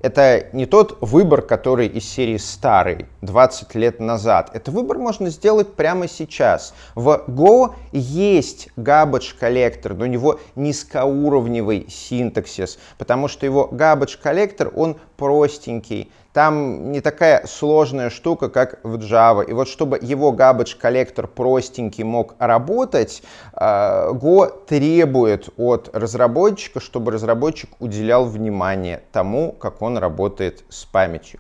Это 0.03 0.48
не 0.51 0.65
тот 0.65 0.98
выбор, 1.00 1.41
который 1.41 1.88
из 1.88 2.03
серии 2.03 2.36
старый, 2.36 3.05
20 3.22 3.74
лет 3.75 4.01
назад. 4.01 4.50
Это 4.51 4.69
выбор 4.69 4.98
можно 4.98 5.29
сделать 5.29 5.75
прямо 5.75 6.10
сейчас. 6.10 6.74
В 6.93 7.24
Go 7.29 7.74
есть 7.93 8.67
garbage 8.75 9.33
коллектор, 9.39 9.93
но 9.93 10.03
у 10.03 10.07
него 10.07 10.41
низкоуровневый 10.55 11.88
синтаксис, 11.89 12.79
потому 12.98 13.29
что 13.29 13.45
его 13.45 13.69
garbage 13.72 14.19
коллектор, 14.22 14.74
он 14.75 14.98
простенький, 15.15 16.12
там 16.34 16.92
не 16.92 17.00
такая 17.00 17.46
сложная 17.46 18.10
штука, 18.10 18.50
как 18.50 18.80
в 18.84 18.96
Java. 18.96 19.46
И 19.46 19.54
вот 19.54 19.68
чтобы 19.68 20.00
его 20.02 20.34
garbage 20.34 20.75
коллектор 20.78 21.28
простенький 21.28 22.04
мог 22.04 22.36
работать, 22.40 23.22
а, 23.54 24.12
Go 24.12 24.52
требует 24.66 25.50
от 25.58 25.92
разработчика, 25.94 26.80
чтобы 26.80 27.12
разработчик 27.12 27.70
уделял 27.80 28.25
внимание 28.25 29.04
тому, 29.12 29.52
как 29.52 29.82
он 29.84 29.98
работает 29.98 30.63
с 30.70 30.86
памятью. 30.86 31.40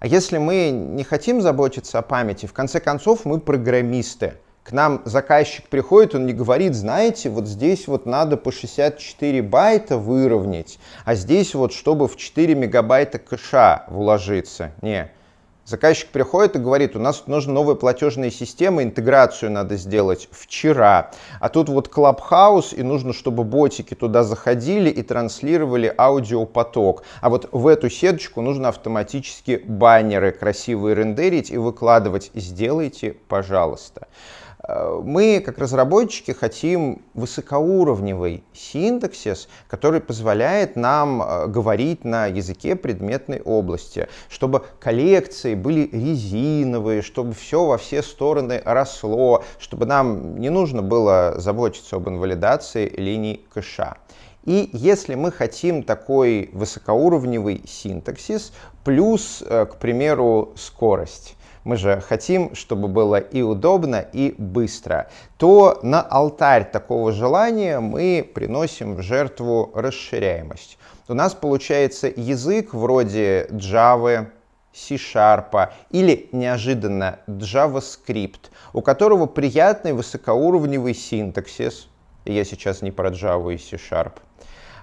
А 0.00 0.06
если 0.06 0.38
мы 0.38 0.70
не 0.70 1.04
хотим 1.04 1.40
заботиться 1.40 1.98
о 1.98 2.02
памяти, 2.02 2.46
в 2.46 2.52
конце 2.52 2.80
концов 2.80 3.24
мы 3.24 3.40
программисты 3.40 4.34
к 4.64 4.72
нам 4.72 5.02
заказчик 5.04 5.68
приходит, 5.68 6.14
он 6.14 6.24
не 6.24 6.32
говорит, 6.32 6.74
знаете, 6.74 7.28
вот 7.28 7.46
здесь 7.46 7.86
вот 7.86 8.06
надо 8.06 8.38
по 8.38 8.50
64 8.50 9.42
байта 9.42 9.98
выровнять, 9.98 10.78
а 11.04 11.14
здесь 11.14 11.54
вот 11.54 11.74
чтобы 11.74 12.08
в 12.08 12.16
4 12.16 12.54
мегабайта 12.54 13.18
кэша 13.18 13.84
вложиться. 13.88 14.72
Не. 14.80 15.10
Заказчик 15.66 16.08
приходит 16.10 16.56
и 16.56 16.58
говорит, 16.58 16.94
у 16.94 16.98
нас 16.98 17.24
нужна 17.26 17.54
новая 17.54 17.74
платежная 17.74 18.30
система, 18.30 18.82
интеграцию 18.82 19.50
надо 19.50 19.76
сделать 19.76 20.28
вчера. 20.30 21.10
А 21.40 21.48
тут 21.48 21.70
вот 21.70 21.88
Clubhouse, 21.88 22.74
и 22.74 22.82
нужно, 22.82 23.14
чтобы 23.14 23.44
ботики 23.44 23.94
туда 23.94 24.24
заходили 24.24 24.90
и 24.90 25.02
транслировали 25.02 25.92
аудиопоток. 25.96 27.04
А 27.22 27.30
вот 27.30 27.48
в 27.50 27.66
эту 27.66 27.88
сеточку 27.88 28.42
нужно 28.42 28.68
автоматически 28.68 29.62
баннеры 29.66 30.32
красивые 30.32 30.94
рендерить 30.94 31.50
и 31.50 31.56
выкладывать. 31.56 32.30
Сделайте, 32.34 33.16
пожалуйста. 33.28 34.08
Э, 34.66 35.00
мы, 35.04 35.42
как 35.44 35.58
разработчики, 35.58 36.30
хотим 36.32 37.02
высокоуровневый 37.14 38.44
синтаксис, 38.52 39.48
который 39.68 40.00
позволяет 40.00 40.76
нам 40.76 41.22
э, 41.22 41.46
говорить 41.48 42.04
на 42.04 42.26
языке 42.26 42.76
предметной 42.76 43.40
области, 43.42 44.08
чтобы 44.28 44.62
коллекции 44.80 45.54
были 45.54 45.88
резиновые, 45.92 47.02
чтобы 47.02 47.34
все 47.34 47.66
во 47.66 47.78
все 47.78 48.02
стороны 48.02 48.62
росло, 48.64 49.44
чтобы 49.58 49.86
нам 49.86 50.38
не 50.38 50.50
нужно 50.50 50.82
было 50.82 51.34
заботиться 51.36 51.96
об 51.96 52.08
инвалидации 52.08 52.88
линий 52.88 53.44
кэша. 53.52 53.96
И 54.44 54.68
если 54.72 55.14
мы 55.14 55.32
хотим 55.32 55.82
такой 55.82 56.50
высокоуровневый 56.52 57.62
синтаксис, 57.66 58.52
плюс, 58.84 59.42
э, 59.46 59.66
к 59.66 59.76
примеру, 59.76 60.52
скорость, 60.56 61.36
мы 61.64 61.76
же 61.76 62.00
хотим, 62.00 62.54
чтобы 62.54 62.88
было 62.88 63.16
и 63.16 63.42
удобно, 63.42 64.04
и 64.12 64.34
быстро, 64.38 65.08
то 65.38 65.80
на 65.82 66.02
алтарь 66.02 66.70
такого 66.70 67.12
желания 67.12 67.80
мы 67.80 68.28
приносим 68.34 68.94
в 68.94 69.02
жертву 69.02 69.72
расширяемость. 69.74 70.78
У 71.08 71.14
нас 71.14 71.34
получается 71.34 72.12
язык 72.14 72.72
вроде 72.72 73.46
Java, 73.50 74.28
C-Sharp 74.74 75.70
или 75.90 76.28
неожиданно 76.32 77.20
JavaScript, 77.28 78.50
у 78.72 78.82
которого 78.82 79.26
приятный 79.26 79.92
высокоуровневый 79.92 80.94
синтаксис, 80.94 81.88
я 82.24 82.44
сейчас 82.44 82.82
не 82.82 82.90
про 82.90 83.10
Java 83.10 83.54
и 83.54 83.58
C-Sharp, 83.58 84.14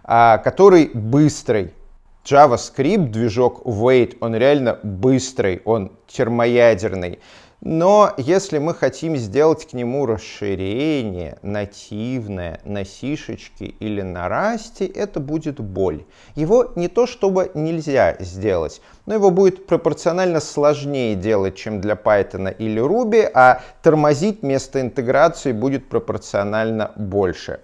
а, 0.04 0.38
который 0.38 0.92
быстрый, 0.94 1.74
JavaScript, 2.24 3.10
движок 3.10 3.62
Wait, 3.66 4.18
он 4.20 4.36
реально 4.36 4.80
быстрый, 4.84 5.62
он 5.66 5.92
термоядерный. 6.08 7.20
Но 7.64 8.12
если 8.18 8.58
мы 8.58 8.74
хотим 8.74 9.16
сделать 9.18 9.68
к 9.70 9.74
нему 9.74 10.08
расширение 10.08 11.38
нативное 11.44 12.60
на 12.64 12.86
сишечке 12.86 13.66
или 13.66 14.02
на 14.02 14.28
расте, 14.28 14.88
это 14.88 15.20
будет 15.20 15.60
боль. 15.60 16.04
Его 16.34 16.72
не 16.76 16.88
то 16.88 17.06
чтобы 17.06 17.52
нельзя 17.54 18.18
сделать, 18.20 18.82
но 19.06 19.14
его 19.14 19.30
будет 19.30 19.68
пропорционально 19.68 20.40
сложнее 20.40 21.16
делать, 21.16 21.56
чем 21.56 21.82
для 21.82 21.94
Python 21.94 22.56
или 22.58 22.82
Ruby, 22.82 23.30
а 23.32 23.62
тормозить 23.84 24.42
место 24.42 24.82
интеграции 24.82 25.52
будет 25.52 25.88
пропорционально 25.88 26.92
больше. 26.96 27.60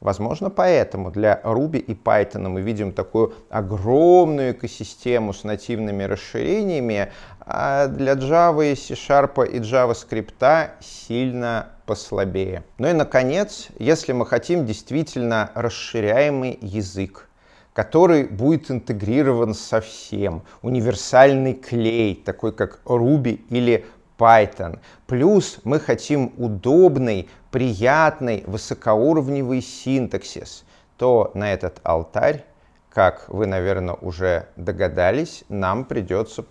Возможно, 0.00 0.48
поэтому 0.48 1.10
для 1.10 1.40
Ruby 1.42 1.78
и 1.78 1.92
Python 1.92 2.48
мы 2.48 2.60
видим 2.60 2.92
такую 2.92 3.34
огромную 3.50 4.52
экосистему 4.52 5.32
с 5.32 5.42
нативными 5.42 6.04
расширениями, 6.04 7.10
а 7.40 7.88
для 7.88 8.12
Java, 8.12 8.76
C-Sharp 8.76 9.48
и 9.50 9.58
JavaScript 9.58 10.70
сильно 10.80 11.70
послабее. 11.84 12.62
Ну 12.78 12.88
и, 12.88 12.92
наконец, 12.92 13.68
если 13.80 14.12
мы 14.12 14.24
хотим 14.24 14.66
действительно 14.66 15.50
расширяемый 15.54 16.58
язык, 16.60 17.28
который 17.72 18.24
будет 18.24 18.70
интегрирован 18.70 19.54
со 19.54 19.80
всем, 19.80 20.42
универсальный 20.62 21.54
клей, 21.54 22.14
такой 22.14 22.52
как 22.52 22.80
Ruby 22.84 23.40
или 23.50 23.86
Python. 24.18 24.80
Плюс 25.06 25.60
мы 25.64 25.78
хотим 25.78 26.32
удобный, 26.36 27.30
приятный, 27.50 28.44
высокоуровневый 28.46 29.62
синтаксис, 29.62 30.64
то 30.96 31.30
на 31.34 31.52
этот 31.52 31.80
алтарь, 31.84 32.44
как 32.90 33.28
вы, 33.28 33.46
наверное, 33.46 33.94
уже 33.94 34.48
догадались, 34.56 35.44
нам 35.48 35.84
придется 35.84 36.44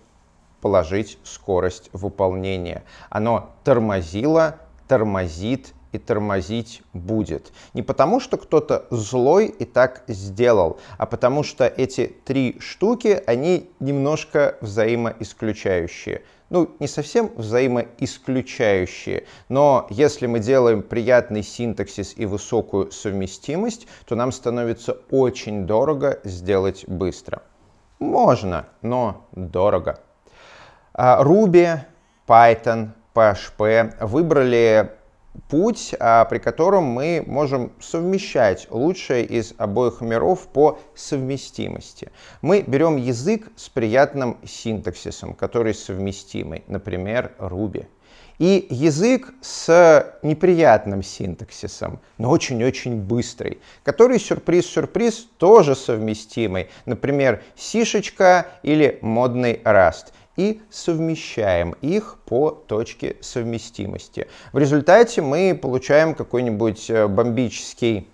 положить 0.60 1.18
скорость 1.22 1.90
выполнения. 1.92 2.82
Оно 3.10 3.50
тормозило, 3.64 4.56
тормозит 4.88 5.74
и 5.92 5.98
тормозить 5.98 6.82
будет. 6.92 7.52
Не 7.74 7.82
потому, 7.82 8.20
что 8.20 8.36
кто-то 8.36 8.86
злой 8.90 9.46
и 9.46 9.64
так 9.64 10.04
сделал, 10.08 10.78
а 10.96 11.06
потому 11.06 11.42
что 11.42 11.66
эти 11.66 12.14
три 12.24 12.56
штуки, 12.60 13.22
они 13.26 13.70
немножко 13.80 14.56
взаимоисключающие. 14.60 16.22
Ну, 16.50 16.70
не 16.78 16.88
совсем 16.88 17.30
взаимоисключающие, 17.36 19.26
но 19.50 19.86
если 19.90 20.26
мы 20.26 20.38
делаем 20.38 20.82
приятный 20.82 21.42
синтаксис 21.42 22.14
и 22.16 22.24
высокую 22.24 22.90
совместимость, 22.90 23.86
то 24.06 24.14
нам 24.14 24.32
становится 24.32 24.96
очень 25.10 25.66
дорого 25.66 26.20
сделать 26.24 26.88
быстро. 26.88 27.42
Можно, 27.98 28.66
но 28.80 29.26
дорого. 29.32 30.00
А, 30.94 31.22
Ruby, 31.22 31.80
Python, 32.26 32.90
PHP 33.14 34.04
выбрали 34.06 34.92
путь, 35.48 35.94
а, 36.00 36.24
при 36.24 36.38
котором 36.38 36.84
мы 36.84 37.22
можем 37.26 37.72
совмещать 37.80 38.66
лучшее 38.70 39.24
из 39.24 39.54
обоих 39.58 40.00
миров 40.00 40.48
по 40.48 40.78
совместимости. 40.94 42.10
Мы 42.42 42.62
берем 42.66 42.96
язык 42.96 43.48
с 43.56 43.68
приятным 43.68 44.38
синтаксисом, 44.44 45.34
который 45.34 45.74
совместимый, 45.74 46.64
например, 46.66 47.32
Ruby. 47.38 47.86
И 48.38 48.68
язык 48.70 49.34
с 49.40 50.16
неприятным 50.22 51.02
синтаксисом, 51.02 51.98
но 52.18 52.30
очень-очень 52.30 53.00
быстрый, 53.00 53.58
который, 53.82 54.20
сюрприз-сюрприз, 54.20 55.26
тоже 55.38 55.74
совместимый. 55.74 56.68
Например, 56.86 57.42
сишечка 57.56 58.46
или 58.62 59.00
модный 59.02 59.54
Rust 59.64 60.12
и 60.38 60.62
совмещаем 60.70 61.74
их 61.82 62.16
по 62.24 62.50
точке 62.50 63.16
совместимости. 63.20 64.28
В 64.52 64.58
результате 64.58 65.20
мы 65.20 65.58
получаем 65.60 66.14
какой-нибудь 66.14 66.88
э, 66.88 67.08
бомбический 67.08 68.08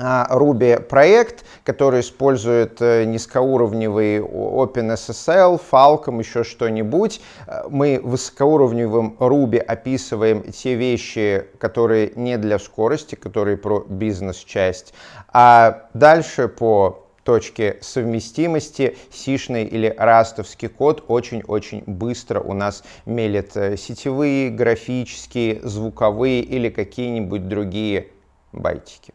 а, 0.00 0.28
Ruby 0.30 0.80
проект, 0.80 1.44
который 1.64 2.00
использует 2.00 2.80
э, 2.82 3.04
низкоуровневый 3.04 4.18
OpenSSL, 4.18 5.60
Falcon, 5.70 6.18
еще 6.18 6.42
что-нибудь. 6.44 7.20
Э, 7.46 7.62
мы 7.68 8.00
высокоуровневым 8.02 9.16
Ruby 9.18 9.58
описываем 9.58 10.42
те 10.52 10.74
вещи, 10.74 11.46
которые 11.58 12.12
не 12.16 12.36
для 12.36 12.58
скорости, 12.58 13.14
которые 13.14 13.56
про 13.56 13.84
бизнес-часть. 13.88 14.92
А 15.32 15.88
дальше 15.94 16.48
по 16.48 17.07
точки 17.28 17.76
совместимости 17.82 18.96
сишный 19.12 19.64
или 19.64 19.94
растовский 19.98 20.68
код 20.68 21.04
очень-очень 21.08 21.82
быстро 21.84 22.40
у 22.40 22.54
нас 22.54 22.82
мелет 23.04 23.54
э, 23.54 23.76
сетевые, 23.76 24.48
графические, 24.48 25.60
звуковые 25.62 26.40
или 26.40 26.70
какие-нибудь 26.70 27.46
другие 27.46 28.08
байтики. 28.52 29.12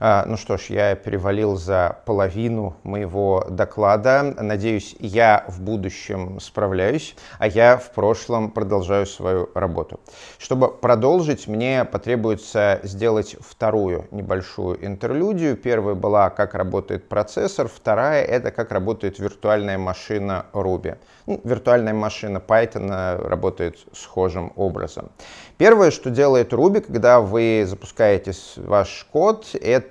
А, 0.00 0.24
ну 0.26 0.36
что 0.36 0.56
ж, 0.56 0.66
я 0.68 0.94
перевалил 0.94 1.56
за 1.56 1.98
половину 2.04 2.76
моего 2.84 3.44
доклада. 3.50 4.34
Надеюсь, 4.38 4.94
я 5.00 5.44
в 5.48 5.60
будущем 5.60 6.38
справляюсь, 6.40 7.16
а 7.38 7.48
я 7.48 7.76
в 7.76 7.90
прошлом 7.90 8.50
продолжаю 8.50 9.06
свою 9.06 9.50
работу. 9.54 9.98
Чтобы 10.38 10.68
продолжить, 10.68 11.48
мне 11.48 11.84
потребуется 11.84 12.80
сделать 12.84 13.36
вторую 13.40 14.06
небольшую 14.12 14.84
интерлюдию. 14.86 15.56
Первая 15.56 15.96
была, 15.96 16.30
как 16.30 16.54
работает 16.54 17.08
процессор, 17.08 17.68
вторая— 17.68 18.24
это 18.24 18.52
как 18.52 18.70
работает 18.70 19.18
виртуальная 19.18 19.78
машина 19.78 20.46
Ruby. 20.52 20.96
Ну, 21.26 21.40
виртуальная 21.42 21.92
машина 21.92 22.38
Python 22.38 23.28
работает 23.28 23.78
схожим 23.92 24.52
образом. 24.54 25.10
Первое, 25.58 25.90
что 25.90 26.10
делает 26.10 26.52
Ruby, 26.52 26.80
когда 26.80 27.20
вы 27.20 27.64
запускаете 27.66 28.32
ваш 28.56 29.08
код, 29.10 29.56
это 29.60 29.87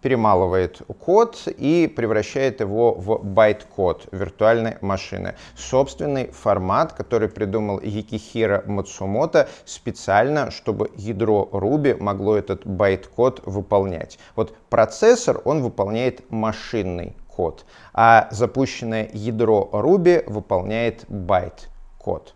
перемалывает 0.00 0.80
код 1.04 1.42
и 1.46 1.92
превращает 1.94 2.60
его 2.60 2.94
в 2.94 3.24
байт-код 3.24 4.08
виртуальной 4.12 4.76
машины. 4.80 5.34
Собственный 5.56 6.28
формат, 6.28 6.92
который 6.92 7.28
придумал 7.28 7.80
Юкихиро 7.80 8.62
Мацумото 8.66 9.48
специально, 9.64 10.50
чтобы 10.50 10.90
ядро 10.96 11.48
Ruby 11.52 12.00
могло 12.00 12.36
этот 12.36 12.66
байт-код 12.66 13.42
выполнять. 13.44 14.18
Вот 14.36 14.54
процессор, 14.70 15.40
он 15.44 15.62
выполняет 15.62 16.30
машинный 16.30 17.16
код, 17.28 17.64
а 17.92 18.28
запущенное 18.30 19.10
ядро 19.12 19.68
Ruby 19.72 20.24
выполняет 20.30 21.04
байт-код. 21.08 22.34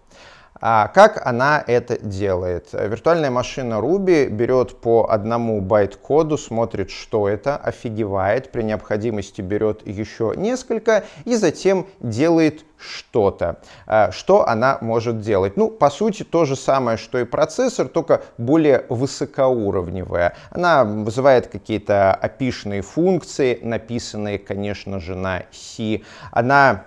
А 0.64 0.86
как 0.86 1.26
она 1.26 1.62
это 1.66 1.98
делает? 1.98 2.68
Виртуальная 2.72 3.32
машина 3.32 3.74
Ruby 3.74 4.28
берет 4.28 4.80
по 4.80 5.10
одному 5.10 5.60
байт-коду, 5.60 6.38
смотрит, 6.38 6.88
что 6.92 7.28
это, 7.28 7.56
офигевает, 7.56 8.52
при 8.52 8.62
необходимости 8.62 9.40
берет 9.40 9.84
еще 9.84 10.34
несколько 10.36 11.02
и 11.24 11.34
затем 11.34 11.88
делает 11.98 12.64
что-то. 12.78 13.56
А, 13.86 14.12
что 14.12 14.48
она 14.48 14.78
может 14.80 15.20
делать? 15.20 15.56
Ну, 15.56 15.68
по 15.68 15.90
сути, 15.90 16.22
то 16.22 16.44
же 16.44 16.54
самое, 16.54 16.96
что 16.96 17.18
и 17.18 17.24
процессор, 17.24 17.88
только 17.88 18.22
более 18.38 18.84
высокоуровневая. 18.88 20.36
Она 20.50 20.84
вызывает 20.84 21.48
какие-то 21.48 22.14
опишные 22.14 22.82
функции, 22.82 23.58
написанные, 23.62 24.38
конечно 24.38 25.00
же, 25.00 25.16
на 25.16 25.42
C. 25.50 26.02
Она 26.30 26.84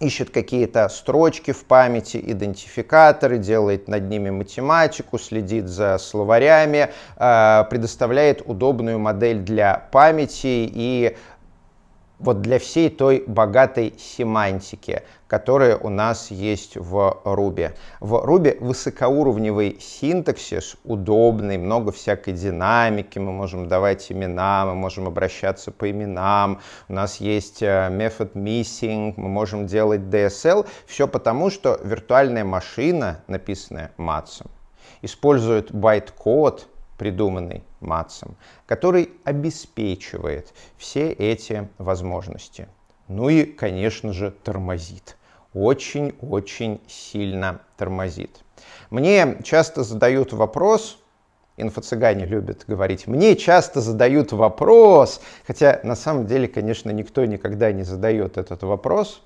ищет 0.00 0.30
какие-то 0.30 0.88
строчки 0.88 1.52
в 1.52 1.64
памяти, 1.64 2.22
идентификаторы, 2.24 3.38
делает 3.38 3.88
над 3.88 4.08
ними 4.08 4.30
математику, 4.30 5.18
следит 5.18 5.68
за 5.68 5.98
словарями, 5.98 6.90
э, 7.16 7.64
предоставляет 7.70 8.42
удобную 8.44 8.98
модель 8.98 9.38
для 9.38 9.86
памяти 9.90 10.70
и 10.72 11.16
вот 12.18 12.40
для 12.40 12.58
всей 12.58 12.88
той 12.88 13.24
богатой 13.26 13.94
семантики, 13.98 15.02
которая 15.26 15.76
у 15.76 15.88
нас 15.88 16.30
есть 16.30 16.76
в 16.76 17.20
Ruby. 17.24 17.72
В 18.00 18.14
Ruby 18.14 18.56
высокоуровневый 18.58 19.78
синтаксис, 19.80 20.76
удобный, 20.84 21.58
много 21.58 21.92
всякой 21.92 22.34
динамики, 22.34 23.18
мы 23.18 23.32
можем 23.32 23.68
давать 23.68 24.10
имена, 24.10 24.64
мы 24.66 24.74
можем 24.74 25.06
обращаться 25.06 25.72
по 25.72 25.90
именам, 25.90 26.60
у 26.88 26.94
нас 26.94 27.20
есть 27.20 27.62
э, 27.62 27.88
method 27.90 28.32
missing, 28.32 29.14
мы 29.16 29.28
можем 29.28 29.66
делать 29.66 30.00
DSL, 30.02 30.66
все 30.86 31.08
потому, 31.08 31.50
что 31.50 31.78
виртуальная 31.82 32.44
машина, 32.44 33.20
написанная 33.26 33.92
Матсом, 33.96 34.50
использует 35.02 35.72
байт-код, 35.72 36.68
придуманный 36.96 37.64
Матсом, 37.80 38.36
который 38.66 39.10
обеспечивает 39.24 40.52
все 40.76 41.10
эти 41.12 41.68
возможности. 41.78 42.68
Ну 43.08 43.28
и, 43.28 43.44
конечно 43.44 44.12
же, 44.12 44.30
тормозит. 44.30 45.16
Очень-очень 45.54 46.80
сильно 46.86 47.60
тормозит. 47.76 48.42
Мне 48.90 49.38
часто 49.42 49.84
задают 49.84 50.32
вопрос, 50.32 50.98
инфо-цыгане 51.56 52.26
любят 52.26 52.64
говорить, 52.66 53.06
мне 53.06 53.36
часто 53.36 53.80
задают 53.80 54.32
вопрос, 54.32 55.20
хотя 55.46 55.80
на 55.82 55.96
самом 55.96 56.26
деле, 56.26 56.48
конечно, 56.48 56.90
никто 56.90 57.24
никогда 57.24 57.72
не 57.72 57.84
задает 57.84 58.36
этот 58.36 58.62
вопрос, 58.62 59.22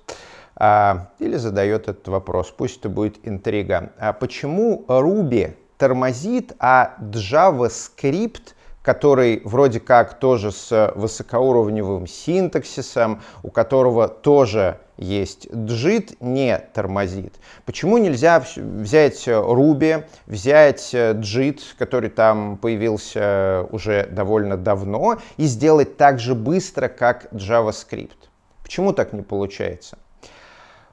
а, 0.56 1.11
или 1.18 1.37
задает 1.37 1.88
этот 1.88 2.06
вопрос, 2.09 2.52
пусть 2.56 2.80
это 2.80 2.88
будет 2.88 3.16
интрига. 3.26 3.92
А 3.98 4.12
почему 4.12 4.85
Ruby 4.88 5.56
тормозит, 5.80 6.52
а 6.58 6.94
JavaScript, 7.00 8.52
который 8.82 9.40
вроде 9.44 9.80
как 9.80 10.18
тоже 10.18 10.52
с 10.52 10.92
высокоуровневым 10.94 12.06
синтаксисом, 12.06 13.22
у 13.42 13.50
которого 13.50 14.06
тоже 14.06 14.78
есть 14.98 15.46
JIT, 15.46 16.18
не 16.20 16.58
тормозит. 16.74 17.36
Почему 17.64 17.96
нельзя 17.96 18.44
взять 18.56 19.26
Ruby, 19.26 20.04
взять 20.26 20.92
JIT, 20.92 21.60
который 21.78 22.10
там 22.10 22.58
появился 22.58 23.66
уже 23.70 24.06
довольно 24.06 24.58
давно, 24.58 25.16
и 25.38 25.44
сделать 25.44 25.96
так 25.96 26.18
же 26.18 26.34
быстро, 26.34 26.88
как 26.88 27.32
JavaScript? 27.32 28.28
Почему 28.62 28.92
так 28.92 29.14
не 29.14 29.22
получается? 29.22 29.96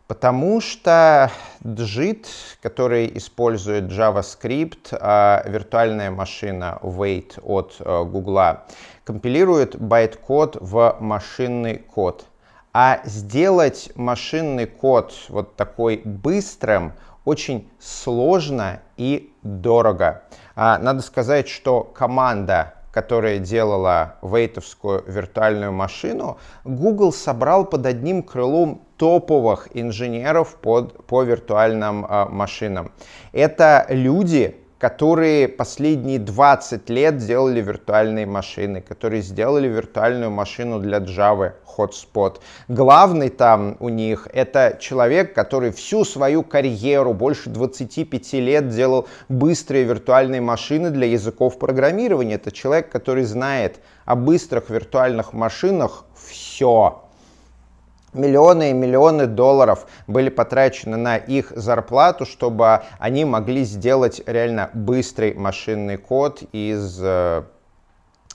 Потому 0.07 0.61
что 0.61 1.29
JIT, 1.63 2.27
который 2.61 3.11
использует 3.17 3.91
JavaScript, 3.91 4.97
а 5.01 5.43
виртуальная 5.45 6.11
машина 6.11 6.79
V8 6.81 7.37
от 7.43 7.75
э, 7.79 8.03
Google, 8.05 8.59
компилирует 9.03 9.77
байт-код 9.77 10.57
в 10.61 10.95
машинный 11.01 11.79
код. 11.79 12.25
А 12.71 13.01
сделать 13.03 13.91
машинный 13.95 14.65
код 14.65 15.13
вот 15.27 15.57
такой 15.57 16.01
быстрым 16.05 16.93
очень 17.25 17.69
сложно 17.77 18.79
и 18.95 19.33
дорого. 19.43 20.23
А, 20.55 20.77
надо 20.77 21.01
сказать, 21.01 21.49
что 21.49 21.83
команда 21.83 22.75
которая 22.93 23.37
делала 23.37 24.15
V8 24.23 24.41
овскую 24.41 25.03
виртуальную 25.05 25.71
машину, 25.71 26.39
Google 26.63 27.13
собрал 27.13 27.63
под 27.63 27.85
одним 27.85 28.23
крылом 28.23 28.86
топовых 28.97 29.69
инженеров 29.73 30.57
под, 30.61 31.05
по 31.05 31.23
виртуальным 31.23 32.05
э, 32.05 32.25
машинам. 32.25 32.91
Это 33.31 33.85
люди, 33.89 34.55
которые 34.79 35.47
последние 35.47 36.19
20 36.19 36.89
лет 36.89 37.17
делали 37.17 37.61
виртуальные 37.61 38.25
машины, 38.25 38.81
которые 38.81 39.21
сделали 39.21 39.67
виртуальную 39.67 40.29
машину 40.29 40.79
для 40.79 40.99
Java 40.99 41.53
Hotspot. 41.77 42.39
Главный 42.67 43.29
там 43.29 43.77
у 43.79 43.89
них 43.89 44.27
это 44.33 44.77
человек, 44.79 45.33
который 45.33 45.71
всю 45.71 46.05
свою 46.05 46.43
карьеру, 46.43 47.13
больше 47.13 47.49
25 47.49 48.33
лет 48.33 48.69
делал 48.69 49.07
быстрые 49.29 49.83
виртуальные 49.83 50.41
машины 50.41 50.91
для 50.91 51.07
языков 51.07 51.57
программирования. 51.57 52.35
Это 52.35 52.51
человек, 52.51 52.91
который 52.91 53.23
знает 53.23 53.79
о 54.05 54.15
быстрых 54.15 54.69
виртуальных 54.69 55.33
машинах 55.33 56.05
все 56.15 57.06
миллионы 58.13 58.71
и 58.71 58.73
миллионы 58.73 59.27
долларов 59.27 59.85
были 60.07 60.29
потрачены 60.29 60.97
на 60.97 61.17
их 61.17 61.51
зарплату, 61.55 62.25
чтобы 62.25 62.81
они 62.99 63.25
могли 63.25 63.63
сделать 63.63 64.21
реально 64.25 64.69
быстрый 64.73 65.33
машинный 65.33 65.97
код 65.97 66.43
из 66.51 66.99
э, 67.01 67.43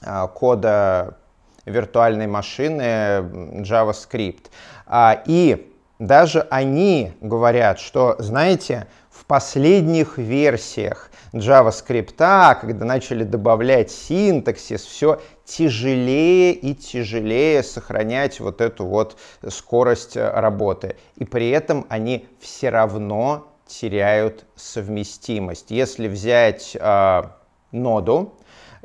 э, 0.03 0.29
кода 0.35 1.17
виртуальной 1.65 2.27
машины 2.27 3.63
JavaScript. 3.63 4.47
А, 4.87 5.23
и 5.27 5.73
даже 5.99 6.47
они 6.51 7.13
говорят, 7.21 7.79
что, 7.79 8.17
знаете, 8.19 8.89
последних 9.33 10.19
версиях 10.19 11.11
JavaScript, 11.33 12.19
когда 12.61 12.85
начали 12.85 13.25
добавлять 13.25 13.91
синтаксис, 13.91 14.83
все 14.83 15.23
тяжелее 15.47 16.53
и 16.53 16.75
тяжелее 16.75 17.63
сохранять 17.63 18.41
вот 18.41 18.61
эту 18.61 18.85
вот 18.85 19.17
скорость 19.49 20.19
э, 20.19 20.31
работы. 20.31 20.97
И 21.17 21.25
при 21.25 21.49
этом 21.49 21.87
они 21.89 22.29
все 22.41 22.69
равно 22.69 23.55
теряют 23.67 24.45
совместимость. 24.55 25.71
Если 25.71 26.09
взять 26.09 26.77
э, 26.79 27.23
ноду, 27.71 28.35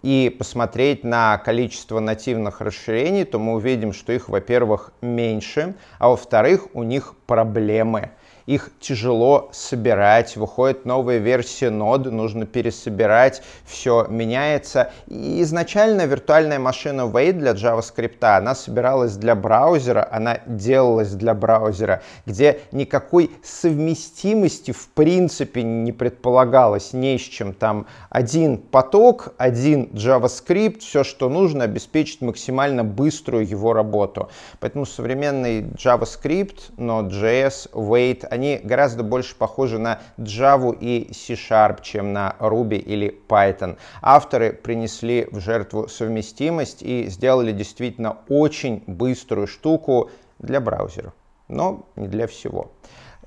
и 0.02 0.34
посмотреть 0.38 1.04
на 1.04 1.38
количество 1.40 2.00
нативных 2.00 2.62
расширений, 2.62 3.26
то 3.26 3.40
мы 3.40 3.56
увидим, 3.56 3.92
что 3.92 4.14
их, 4.14 4.30
во-первых, 4.30 4.94
меньше, 5.02 5.76
а 6.00 6.10
во-вторых, 6.10 6.68
у 6.74 6.84
них 6.84 7.16
проблемы 7.26 8.12
их 8.48 8.72
тяжело 8.80 9.50
собирать, 9.52 10.38
выходит 10.38 10.86
новая 10.86 11.18
версия 11.18 11.70
ноды, 11.70 12.12
нужно 12.12 12.46
пересобирать, 12.46 13.44
все 13.66 14.08
меняется. 14.10 14.92
И 15.08 15.42
изначально 15.42 16.06
виртуальная 16.06 16.58
машина 16.58 17.02
Wait 17.02 17.34
для 17.34 17.52
JavaScript, 17.52 18.24
она 18.24 18.56
собиралась 18.56 19.18
для 19.18 19.36
браузера, 19.36 20.08
она 20.10 20.40
делалась 20.46 21.12
для 21.12 21.34
браузера, 21.34 22.02
где 22.26 22.62
никакой 22.72 23.32
совместимости 23.44 24.72
в 24.72 24.88
принципе 24.90 25.64
не 25.64 25.92
предполагалось 25.92 26.94
не 26.94 27.18
с 27.18 27.22
чем. 27.22 27.54
Там 27.54 27.86
один 28.10 28.60
поток, 28.60 29.34
один 29.38 29.90
JavaScript, 29.92 30.80
все, 30.80 31.04
что 31.04 31.28
нужно, 31.28 31.66
обеспечить 31.66 32.22
максимально 32.22 32.86
быструю 32.86 33.46
его 33.46 33.74
работу. 33.74 34.30
Поэтому 34.62 34.86
современный 34.86 35.64
JavaScript, 35.64 36.78
Node.js, 36.78 37.72
Wait, 37.74 38.37
они 38.38 38.60
гораздо 38.64 39.04
больше 39.04 39.36
похожи 39.36 39.80
на 39.80 40.00
Java 40.18 40.78
и 40.80 41.12
C-Sharp, 41.12 41.82
чем 41.82 42.14
на 42.14 42.36
Ruby 42.40 42.78
или 42.78 43.20
Python. 43.28 43.78
Авторы 44.02 44.54
принесли 44.54 45.28
в 45.32 45.40
жертву 45.40 45.88
совместимость 45.88 46.84
и 46.84 47.08
сделали 47.08 47.52
действительно 47.52 48.18
очень 48.30 48.84
быструю 48.86 49.48
штуку 49.48 50.12
для 50.40 50.62
браузера, 50.62 51.14
но 51.48 51.88
не 51.96 52.08
для 52.08 52.28
всего. 52.28 52.72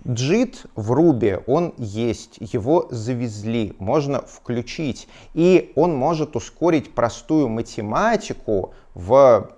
JIT 0.04 0.68
в 0.76 0.92
Ruby, 0.92 1.42
он 1.46 1.74
есть, 1.76 2.38
его 2.38 2.86
завезли, 2.90 3.74
можно 3.78 4.22
включить, 4.22 5.08
и 5.34 5.72
он 5.74 5.94
может 5.94 6.36
ускорить 6.36 6.94
простую 6.94 7.48
математику 7.48 8.72
в 8.94 9.50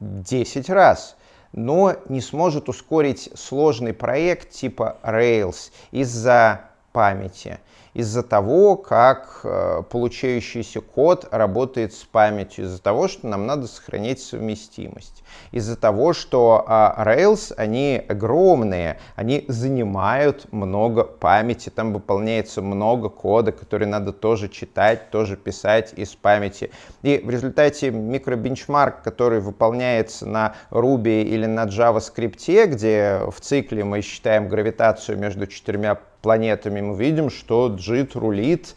10 0.00 0.68
раз 0.70 1.16
но 1.52 1.96
не 2.08 2.20
сможет 2.20 2.68
ускорить 2.68 3.30
сложный 3.34 3.92
проект 3.92 4.50
типа 4.50 4.98
Rails 5.02 5.70
из-за 5.90 6.62
памяти 6.92 7.58
из-за 7.94 8.22
того, 8.22 8.76
как 8.76 9.40
э, 9.44 9.82
получающийся 9.90 10.80
код 10.80 11.28
работает 11.30 11.92
с 11.92 12.04
памятью, 12.04 12.64
из-за 12.64 12.80
того, 12.80 13.06
что 13.06 13.26
нам 13.26 13.46
надо 13.46 13.66
сохранять 13.66 14.20
совместимость, 14.20 15.22
из-за 15.50 15.76
того, 15.76 16.14
что 16.14 16.64
э, 16.66 16.70
Rails, 16.70 17.52
они 17.56 18.02
огромные, 18.08 18.98
они 19.14 19.44
занимают 19.48 20.50
много 20.52 21.04
памяти, 21.04 21.68
там 21.68 21.92
выполняется 21.92 22.62
много 22.62 23.10
кода, 23.10 23.52
который 23.52 23.86
надо 23.86 24.12
тоже 24.12 24.48
читать, 24.48 25.10
тоже 25.10 25.36
писать 25.36 25.92
из 25.94 26.14
памяти. 26.14 26.70
И 27.02 27.20
в 27.22 27.28
результате 27.28 27.90
микробенчмарк, 27.90 29.02
который 29.02 29.40
выполняется 29.40 30.26
на 30.26 30.54
Ruby 30.70 31.22
или 31.22 31.44
на 31.44 31.66
JavaScript, 31.66 32.66
где 32.66 33.20
в 33.30 33.40
цикле 33.40 33.84
мы 33.84 34.00
считаем 34.00 34.48
гравитацию 34.48 35.18
между 35.18 35.46
четырьмя 35.46 35.98
планетами, 36.22 36.80
мы 36.80 36.96
видим, 36.96 37.28
что 37.28 37.68
JIT 37.68 38.18
рулит. 38.18 38.74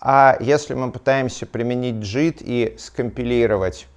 А 0.00 0.36
если 0.40 0.74
мы 0.74 0.92
пытаемся 0.92 1.44
применить 1.44 1.96
JIT 1.96 2.38
и 2.40 2.76
скомпилировать 2.78 3.88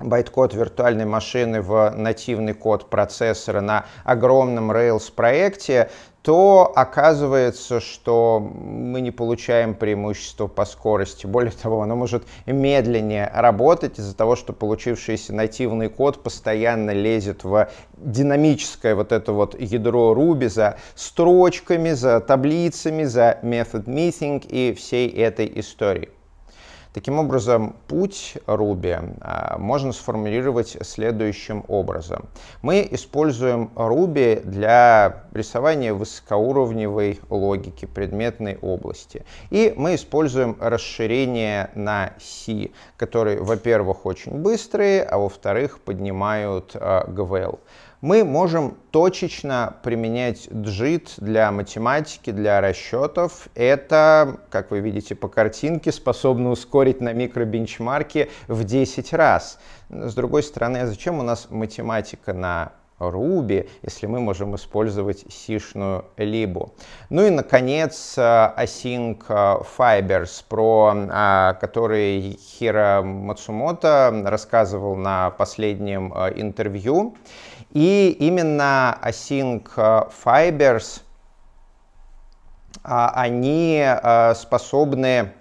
байткод 0.00 0.54
виртуальной 0.54 1.06
машины 1.06 1.62
в 1.62 1.90
нативный 1.96 2.52
код 2.52 2.90
процессора 2.90 3.60
на 3.60 3.86
огромном 4.04 4.70
Rails 4.70 5.12
проекте, 5.12 5.90
то 6.24 6.72
оказывается, 6.74 7.80
что 7.80 8.40
мы 8.40 9.02
не 9.02 9.10
получаем 9.10 9.74
преимущество 9.74 10.46
по 10.46 10.64
скорости. 10.64 11.26
Более 11.26 11.52
того, 11.52 11.82
оно 11.82 11.96
может 11.96 12.24
медленнее 12.46 13.30
работать 13.34 13.98
из-за 13.98 14.16
того, 14.16 14.34
что 14.34 14.54
получившийся 14.54 15.34
нативный 15.34 15.90
код 15.90 16.22
постоянно 16.22 16.92
лезет 16.92 17.44
в 17.44 17.68
динамическое 17.98 18.94
вот 18.94 19.12
это 19.12 19.32
вот 19.32 19.60
ядро 19.60 20.14
Ruby 20.14 20.48
за 20.48 20.78
строчками, 20.94 21.90
за 21.90 22.20
таблицами, 22.20 23.04
за 23.04 23.38
method 23.42 23.84
meeting 23.84 24.46
и 24.48 24.72
всей 24.72 25.10
этой 25.10 25.52
истории. 25.60 26.08
Таким 26.94 27.18
образом, 27.18 27.74
путь 27.88 28.36
Ruby 28.46 29.18
а, 29.20 29.58
можно 29.58 29.92
сформулировать 29.92 30.76
следующим 30.82 31.64
образом. 31.66 32.28
Мы 32.62 32.86
используем 32.88 33.72
Ruby 33.74 34.40
для 34.44 35.24
рисования 35.32 35.92
высокоуровневой 35.92 37.18
логики 37.30 37.86
предметной 37.86 38.58
области. 38.62 39.24
И 39.50 39.74
мы 39.76 39.96
используем 39.96 40.56
расширение 40.60 41.72
на 41.74 42.12
C, 42.20 42.70
которые, 42.96 43.40
во-первых, 43.40 44.06
очень 44.06 44.30
быстрые, 44.38 45.02
а 45.02 45.18
во-вторых, 45.18 45.80
поднимают 45.80 46.76
GVL. 46.76 47.58
А, 47.60 47.94
мы 48.04 48.22
можем 48.22 48.76
точечно 48.90 49.76
применять 49.82 50.48
JIT 50.48 51.14
для 51.16 51.50
математики, 51.50 52.32
для 52.32 52.60
расчетов. 52.60 53.48
Это, 53.54 54.40
как 54.50 54.70
вы 54.70 54.80
видите 54.80 55.14
по 55.14 55.28
картинке, 55.28 55.90
способно 55.90 56.50
ускорить 56.50 56.83
на 57.00 57.12
микробенчмарке 57.12 58.28
в 58.48 58.64
10 58.64 59.12
раз. 59.12 59.58
С 59.90 60.14
другой 60.14 60.42
стороны, 60.42 60.78
а 60.78 60.86
зачем 60.86 61.18
у 61.18 61.22
нас 61.22 61.48
математика 61.50 62.32
на 62.32 62.72
Ruby, 63.00 63.68
если 63.82 64.06
мы 64.06 64.20
можем 64.20 64.54
использовать 64.54 65.24
сишную 65.28 66.04
либу. 66.16 66.74
Ну 67.10 67.26
и, 67.26 67.30
наконец, 67.30 68.14
Async 68.16 69.18
Fibers, 69.76 70.44
про 70.48 71.56
который 71.60 72.38
Хира 72.40 73.02
Мацумото 73.02 74.22
рассказывал 74.24 74.94
на 74.94 75.30
последнем 75.30 76.14
интервью. 76.36 77.16
И 77.72 78.16
именно 78.20 78.96
Async 79.02 79.64
Fibers, 80.24 81.02
они 82.84 83.84
способны 84.36 85.32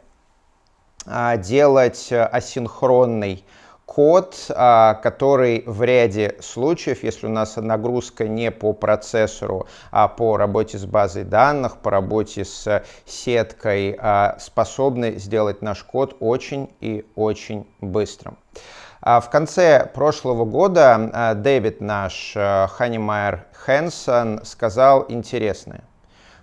делать 1.06 2.12
асинхронный 2.12 3.46
код, 3.86 4.36
который 4.48 5.64
в 5.66 5.84
ряде 5.84 6.38
случаев, 6.40 7.04
если 7.04 7.28
у 7.28 7.30
нас 7.30 7.58
нагрузка 7.58 8.28
не 8.28 8.50
по 8.50 8.74
процессору, 8.74 9.68
а 9.92 10.08
по 10.08 10.38
работе 10.38 10.78
с 10.78 10.86
базой 10.86 11.26
данных, 11.26 11.78
по 11.78 11.92
работе 11.92 12.46
с 12.46 12.84
сеткой, 13.06 14.00
способны 14.40 15.20
сделать 15.20 15.62
наш 15.62 15.84
код 15.84 16.16
очень 16.20 16.74
и 16.80 17.06
очень 17.16 17.68
быстрым. 17.82 18.38
А 19.06 19.20
в 19.20 19.30
конце 19.30 19.92
прошлого 19.94 20.46
года 20.46 21.10
а, 21.12 21.34
Дэвид 21.34 21.82
наш 21.82 22.32
э, 22.38 22.68
Ханимайер 22.72 23.46
Хэнсон 23.52 24.46
сказал 24.46 25.06
интересное, 25.10 25.84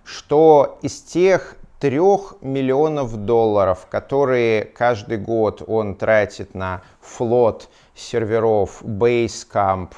что 0.05 0.79
из 0.83 1.01
тех 1.01 1.57
трех 1.81 2.35
миллионов 2.43 3.17
долларов, 3.17 3.87
которые 3.91 4.65
каждый 4.65 5.17
год 5.17 5.63
он 5.67 5.95
тратит 5.97 6.55
на 6.55 6.83
флот 7.01 7.69
серверов 7.95 8.83
Basecamp 8.85 9.89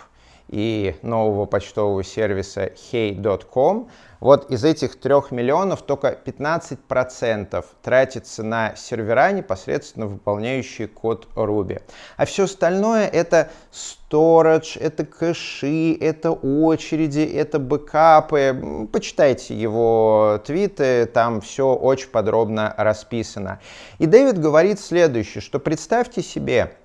и 0.49 0.95
нового 1.03 1.45
почтового 1.47 2.05
сервиса 2.05 2.73
hey.com. 2.92 3.88
Вот 4.23 4.53
из 4.53 4.63
этих 4.63 5.01
трех 5.01 5.33
миллионов 5.33 5.83
только 5.83 6.17
15% 6.25 7.65
тратится 7.83 8.45
на 8.45 8.77
сервера, 8.77 9.33
непосредственно 9.33 10.07
выполняющие 10.07 10.87
код 10.87 11.27
Ruby. 11.35 11.83
А 12.17 12.25
все 12.25 12.45
остальное 12.45 13.09
это 13.09 13.51
storage, 13.73 14.79
это 14.79 15.05
кэши, 15.05 15.95
это 15.95 16.31
очереди, 16.31 17.19
это 17.19 17.59
бэкапы. 17.59 18.89
Почитайте 18.93 19.57
его 19.57 20.41
твиты, 20.47 21.07
там 21.07 21.41
все 21.41 21.75
очень 21.75 22.11
подробно 22.11 22.73
расписано. 22.77 23.59
И 23.99 24.07
Дэвид 24.07 24.39
говорит 24.39 24.79
следующее, 24.79 25.41
что 25.41 25.59
представьте 25.59 26.23
себе, 26.23 26.77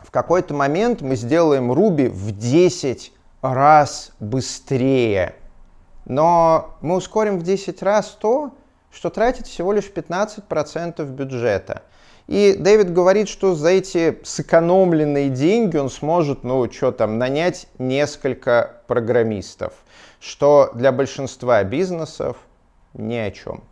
в 0.00 0.10
какой-то 0.10 0.52
момент 0.52 1.00
мы 1.00 1.14
сделаем 1.14 1.70
Ruby 1.70 2.08
в 2.08 2.36
10 2.36 3.12
раз 3.40 4.10
быстрее, 4.18 5.36
но 6.12 6.76
мы 6.82 6.96
ускорим 6.96 7.38
в 7.38 7.42
10 7.42 7.82
раз 7.82 8.16
то, 8.20 8.50
что 8.92 9.08
тратит 9.08 9.46
всего 9.46 9.72
лишь 9.72 9.90
15% 9.90 11.04
бюджета. 11.06 11.82
И 12.26 12.54
Дэвид 12.58 12.92
говорит, 12.92 13.28
что 13.28 13.54
за 13.54 13.70
эти 13.70 14.18
сэкономленные 14.22 15.30
деньги 15.30 15.78
он 15.78 15.88
сможет, 15.88 16.44
ну, 16.44 16.70
что 16.70 16.92
там, 16.92 17.18
нанять 17.18 17.66
несколько 17.78 18.82
программистов, 18.86 19.72
что 20.20 20.70
для 20.74 20.92
большинства 20.92 21.64
бизнесов 21.64 22.36
ни 22.92 23.16
о 23.16 23.30
чем. 23.30 23.64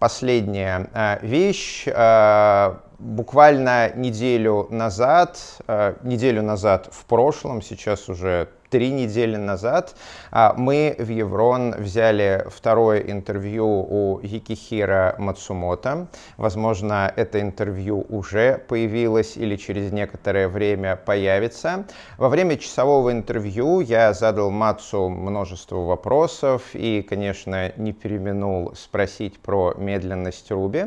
Последняя 0.00 0.90
э, 0.92 1.24
вещь. 1.24 1.84
Э, 1.86 2.74
буквально 2.98 3.92
неделю 3.94 4.66
назад, 4.70 5.38
э, 5.68 5.94
неделю 6.02 6.42
назад 6.42 6.88
в 6.90 7.04
прошлом, 7.04 7.62
сейчас 7.62 8.08
уже 8.08 8.48
три 8.74 8.90
недели 8.90 9.36
назад 9.36 9.94
а, 10.32 10.52
мы 10.56 10.96
в 10.98 11.08
Еврон 11.08 11.76
взяли 11.78 12.44
второе 12.48 12.98
интервью 13.02 13.68
у 13.68 14.18
Якихира 14.20 15.14
Мацумото. 15.16 16.08
Возможно, 16.38 17.12
это 17.14 17.40
интервью 17.40 18.04
уже 18.08 18.58
появилось 18.66 19.36
или 19.36 19.54
через 19.54 19.92
некоторое 19.92 20.48
время 20.48 20.96
появится. 20.96 21.84
Во 22.18 22.28
время 22.28 22.56
часового 22.56 23.12
интервью 23.12 23.78
я 23.78 24.12
задал 24.12 24.50
Мацу 24.50 25.08
множество 25.08 25.76
вопросов 25.76 26.62
и, 26.72 27.06
конечно, 27.08 27.70
не 27.76 27.92
переминул 27.92 28.74
спросить 28.74 29.38
про 29.38 29.74
медленность 29.78 30.50
Руби. 30.50 30.86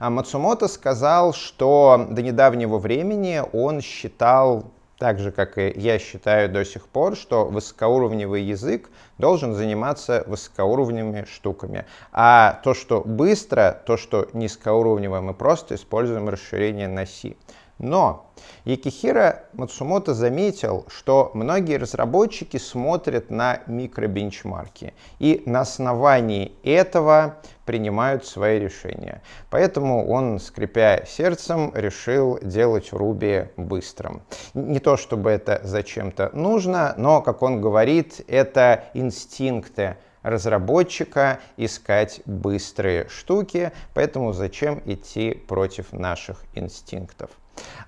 А 0.00 0.10
Мацумото 0.10 0.66
сказал, 0.66 1.32
что 1.32 2.04
до 2.10 2.20
недавнего 2.20 2.78
времени 2.78 3.40
он 3.52 3.80
считал 3.80 4.72
так 4.98 5.20
же, 5.20 5.30
как 5.30 5.58
и 5.58 5.72
я 5.76 5.98
считаю 5.98 6.48
до 6.48 6.64
сих 6.64 6.86
пор, 6.88 7.16
что 7.16 7.44
высокоуровневый 7.44 8.42
язык 8.42 8.90
должен 9.16 9.54
заниматься 9.54 10.24
высокоуровневыми 10.26 11.24
штуками. 11.32 11.86
А 12.12 12.60
то, 12.64 12.74
что 12.74 13.02
быстро, 13.04 13.80
то, 13.86 13.96
что 13.96 14.28
низкоуровневое, 14.32 15.20
мы 15.20 15.34
просто 15.34 15.76
используем 15.76 16.28
расширение 16.28 16.88
на 16.88 17.06
C. 17.06 17.36
Но 17.78 18.28
Якихира 18.64 19.44
Мацумото 19.52 20.14
заметил, 20.14 20.84
что 20.88 21.30
многие 21.34 21.76
разработчики 21.76 22.56
смотрят 22.56 23.30
на 23.30 23.60
микробенчмарки 23.66 24.94
и 25.18 25.42
на 25.46 25.60
основании 25.60 26.52
этого 26.64 27.36
принимают 27.64 28.26
свои 28.26 28.58
решения. 28.58 29.22
Поэтому 29.50 30.08
он, 30.08 30.38
скрипя 30.40 31.04
сердцем, 31.06 31.72
решил 31.74 32.38
делать 32.42 32.90
Ruby 32.92 33.50
быстрым. 33.56 34.22
Не 34.54 34.80
то, 34.80 34.96
чтобы 34.96 35.30
это 35.30 35.60
зачем-то 35.62 36.30
нужно, 36.32 36.94
но, 36.96 37.22
как 37.22 37.42
он 37.42 37.60
говорит, 37.60 38.22
это 38.26 38.84
инстинкты 38.94 39.96
разработчика 40.22 41.40
искать 41.56 42.20
быстрые 42.26 43.08
штуки, 43.08 43.72
поэтому 43.94 44.32
зачем 44.32 44.82
идти 44.84 45.32
против 45.32 45.92
наших 45.92 46.42
инстинктов. 46.54 47.30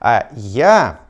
А 0.01 0.29
я 0.33 1.01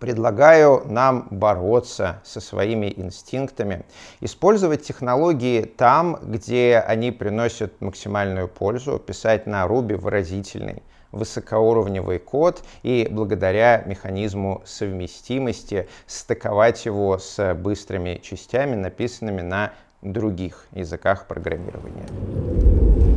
предлагаю 0.00 0.82
нам 0.86 1.28
бороться 1.30 2.20
со 2.24 2.40
своими 2.40 2.92
инстинктами, 2.96 3.84
использовать 4.20 4.82
технологии 4.82 5.62
там, 5.62 6.18
где 6.22 6.82
они 6.86 7.10
приносят 7.10 7.80
максимальную 7.80 8.48
пользу, 8.48 8.98
писать 8.98 9.46
на 9.46 9.64
Ruby 9.66 9.96
выразительный, 9.96 10.82
высокоуровневый 11.12 12.18
код 12.18 12.64
и 12.82 13.06
благодаря 13.10 13.82
механизму 13.86 14.62
совместимости 14.64 15.88
стыковать 16.06 16.84
его 16.86 17.18
с 17.18 17.54
быстрыми 17.54 18.20
частями, 18.22 18.74
написанными 18.74 19.40
на 19.40 19.72
других 20.02 20.66
языках 20.72 21.26
программирования. 21.26 23.13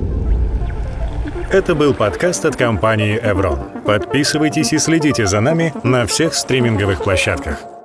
Это 1.50 1.76
был 1.76 1.94
подкаст 1.94 2.44
от 2.44 2.58
компании 2.58 3.18
Evron. 3.24 3.84
Подписывайтесь 3.84 4.74
и 4.74 4.78
следите 4.80 5.26
за 5.26 5.40
нами 5.40 5.74
на 5.84 6.06
всех 6.06 6.34
стриминговых 6.34 7.02
площадках. 7.02 7.77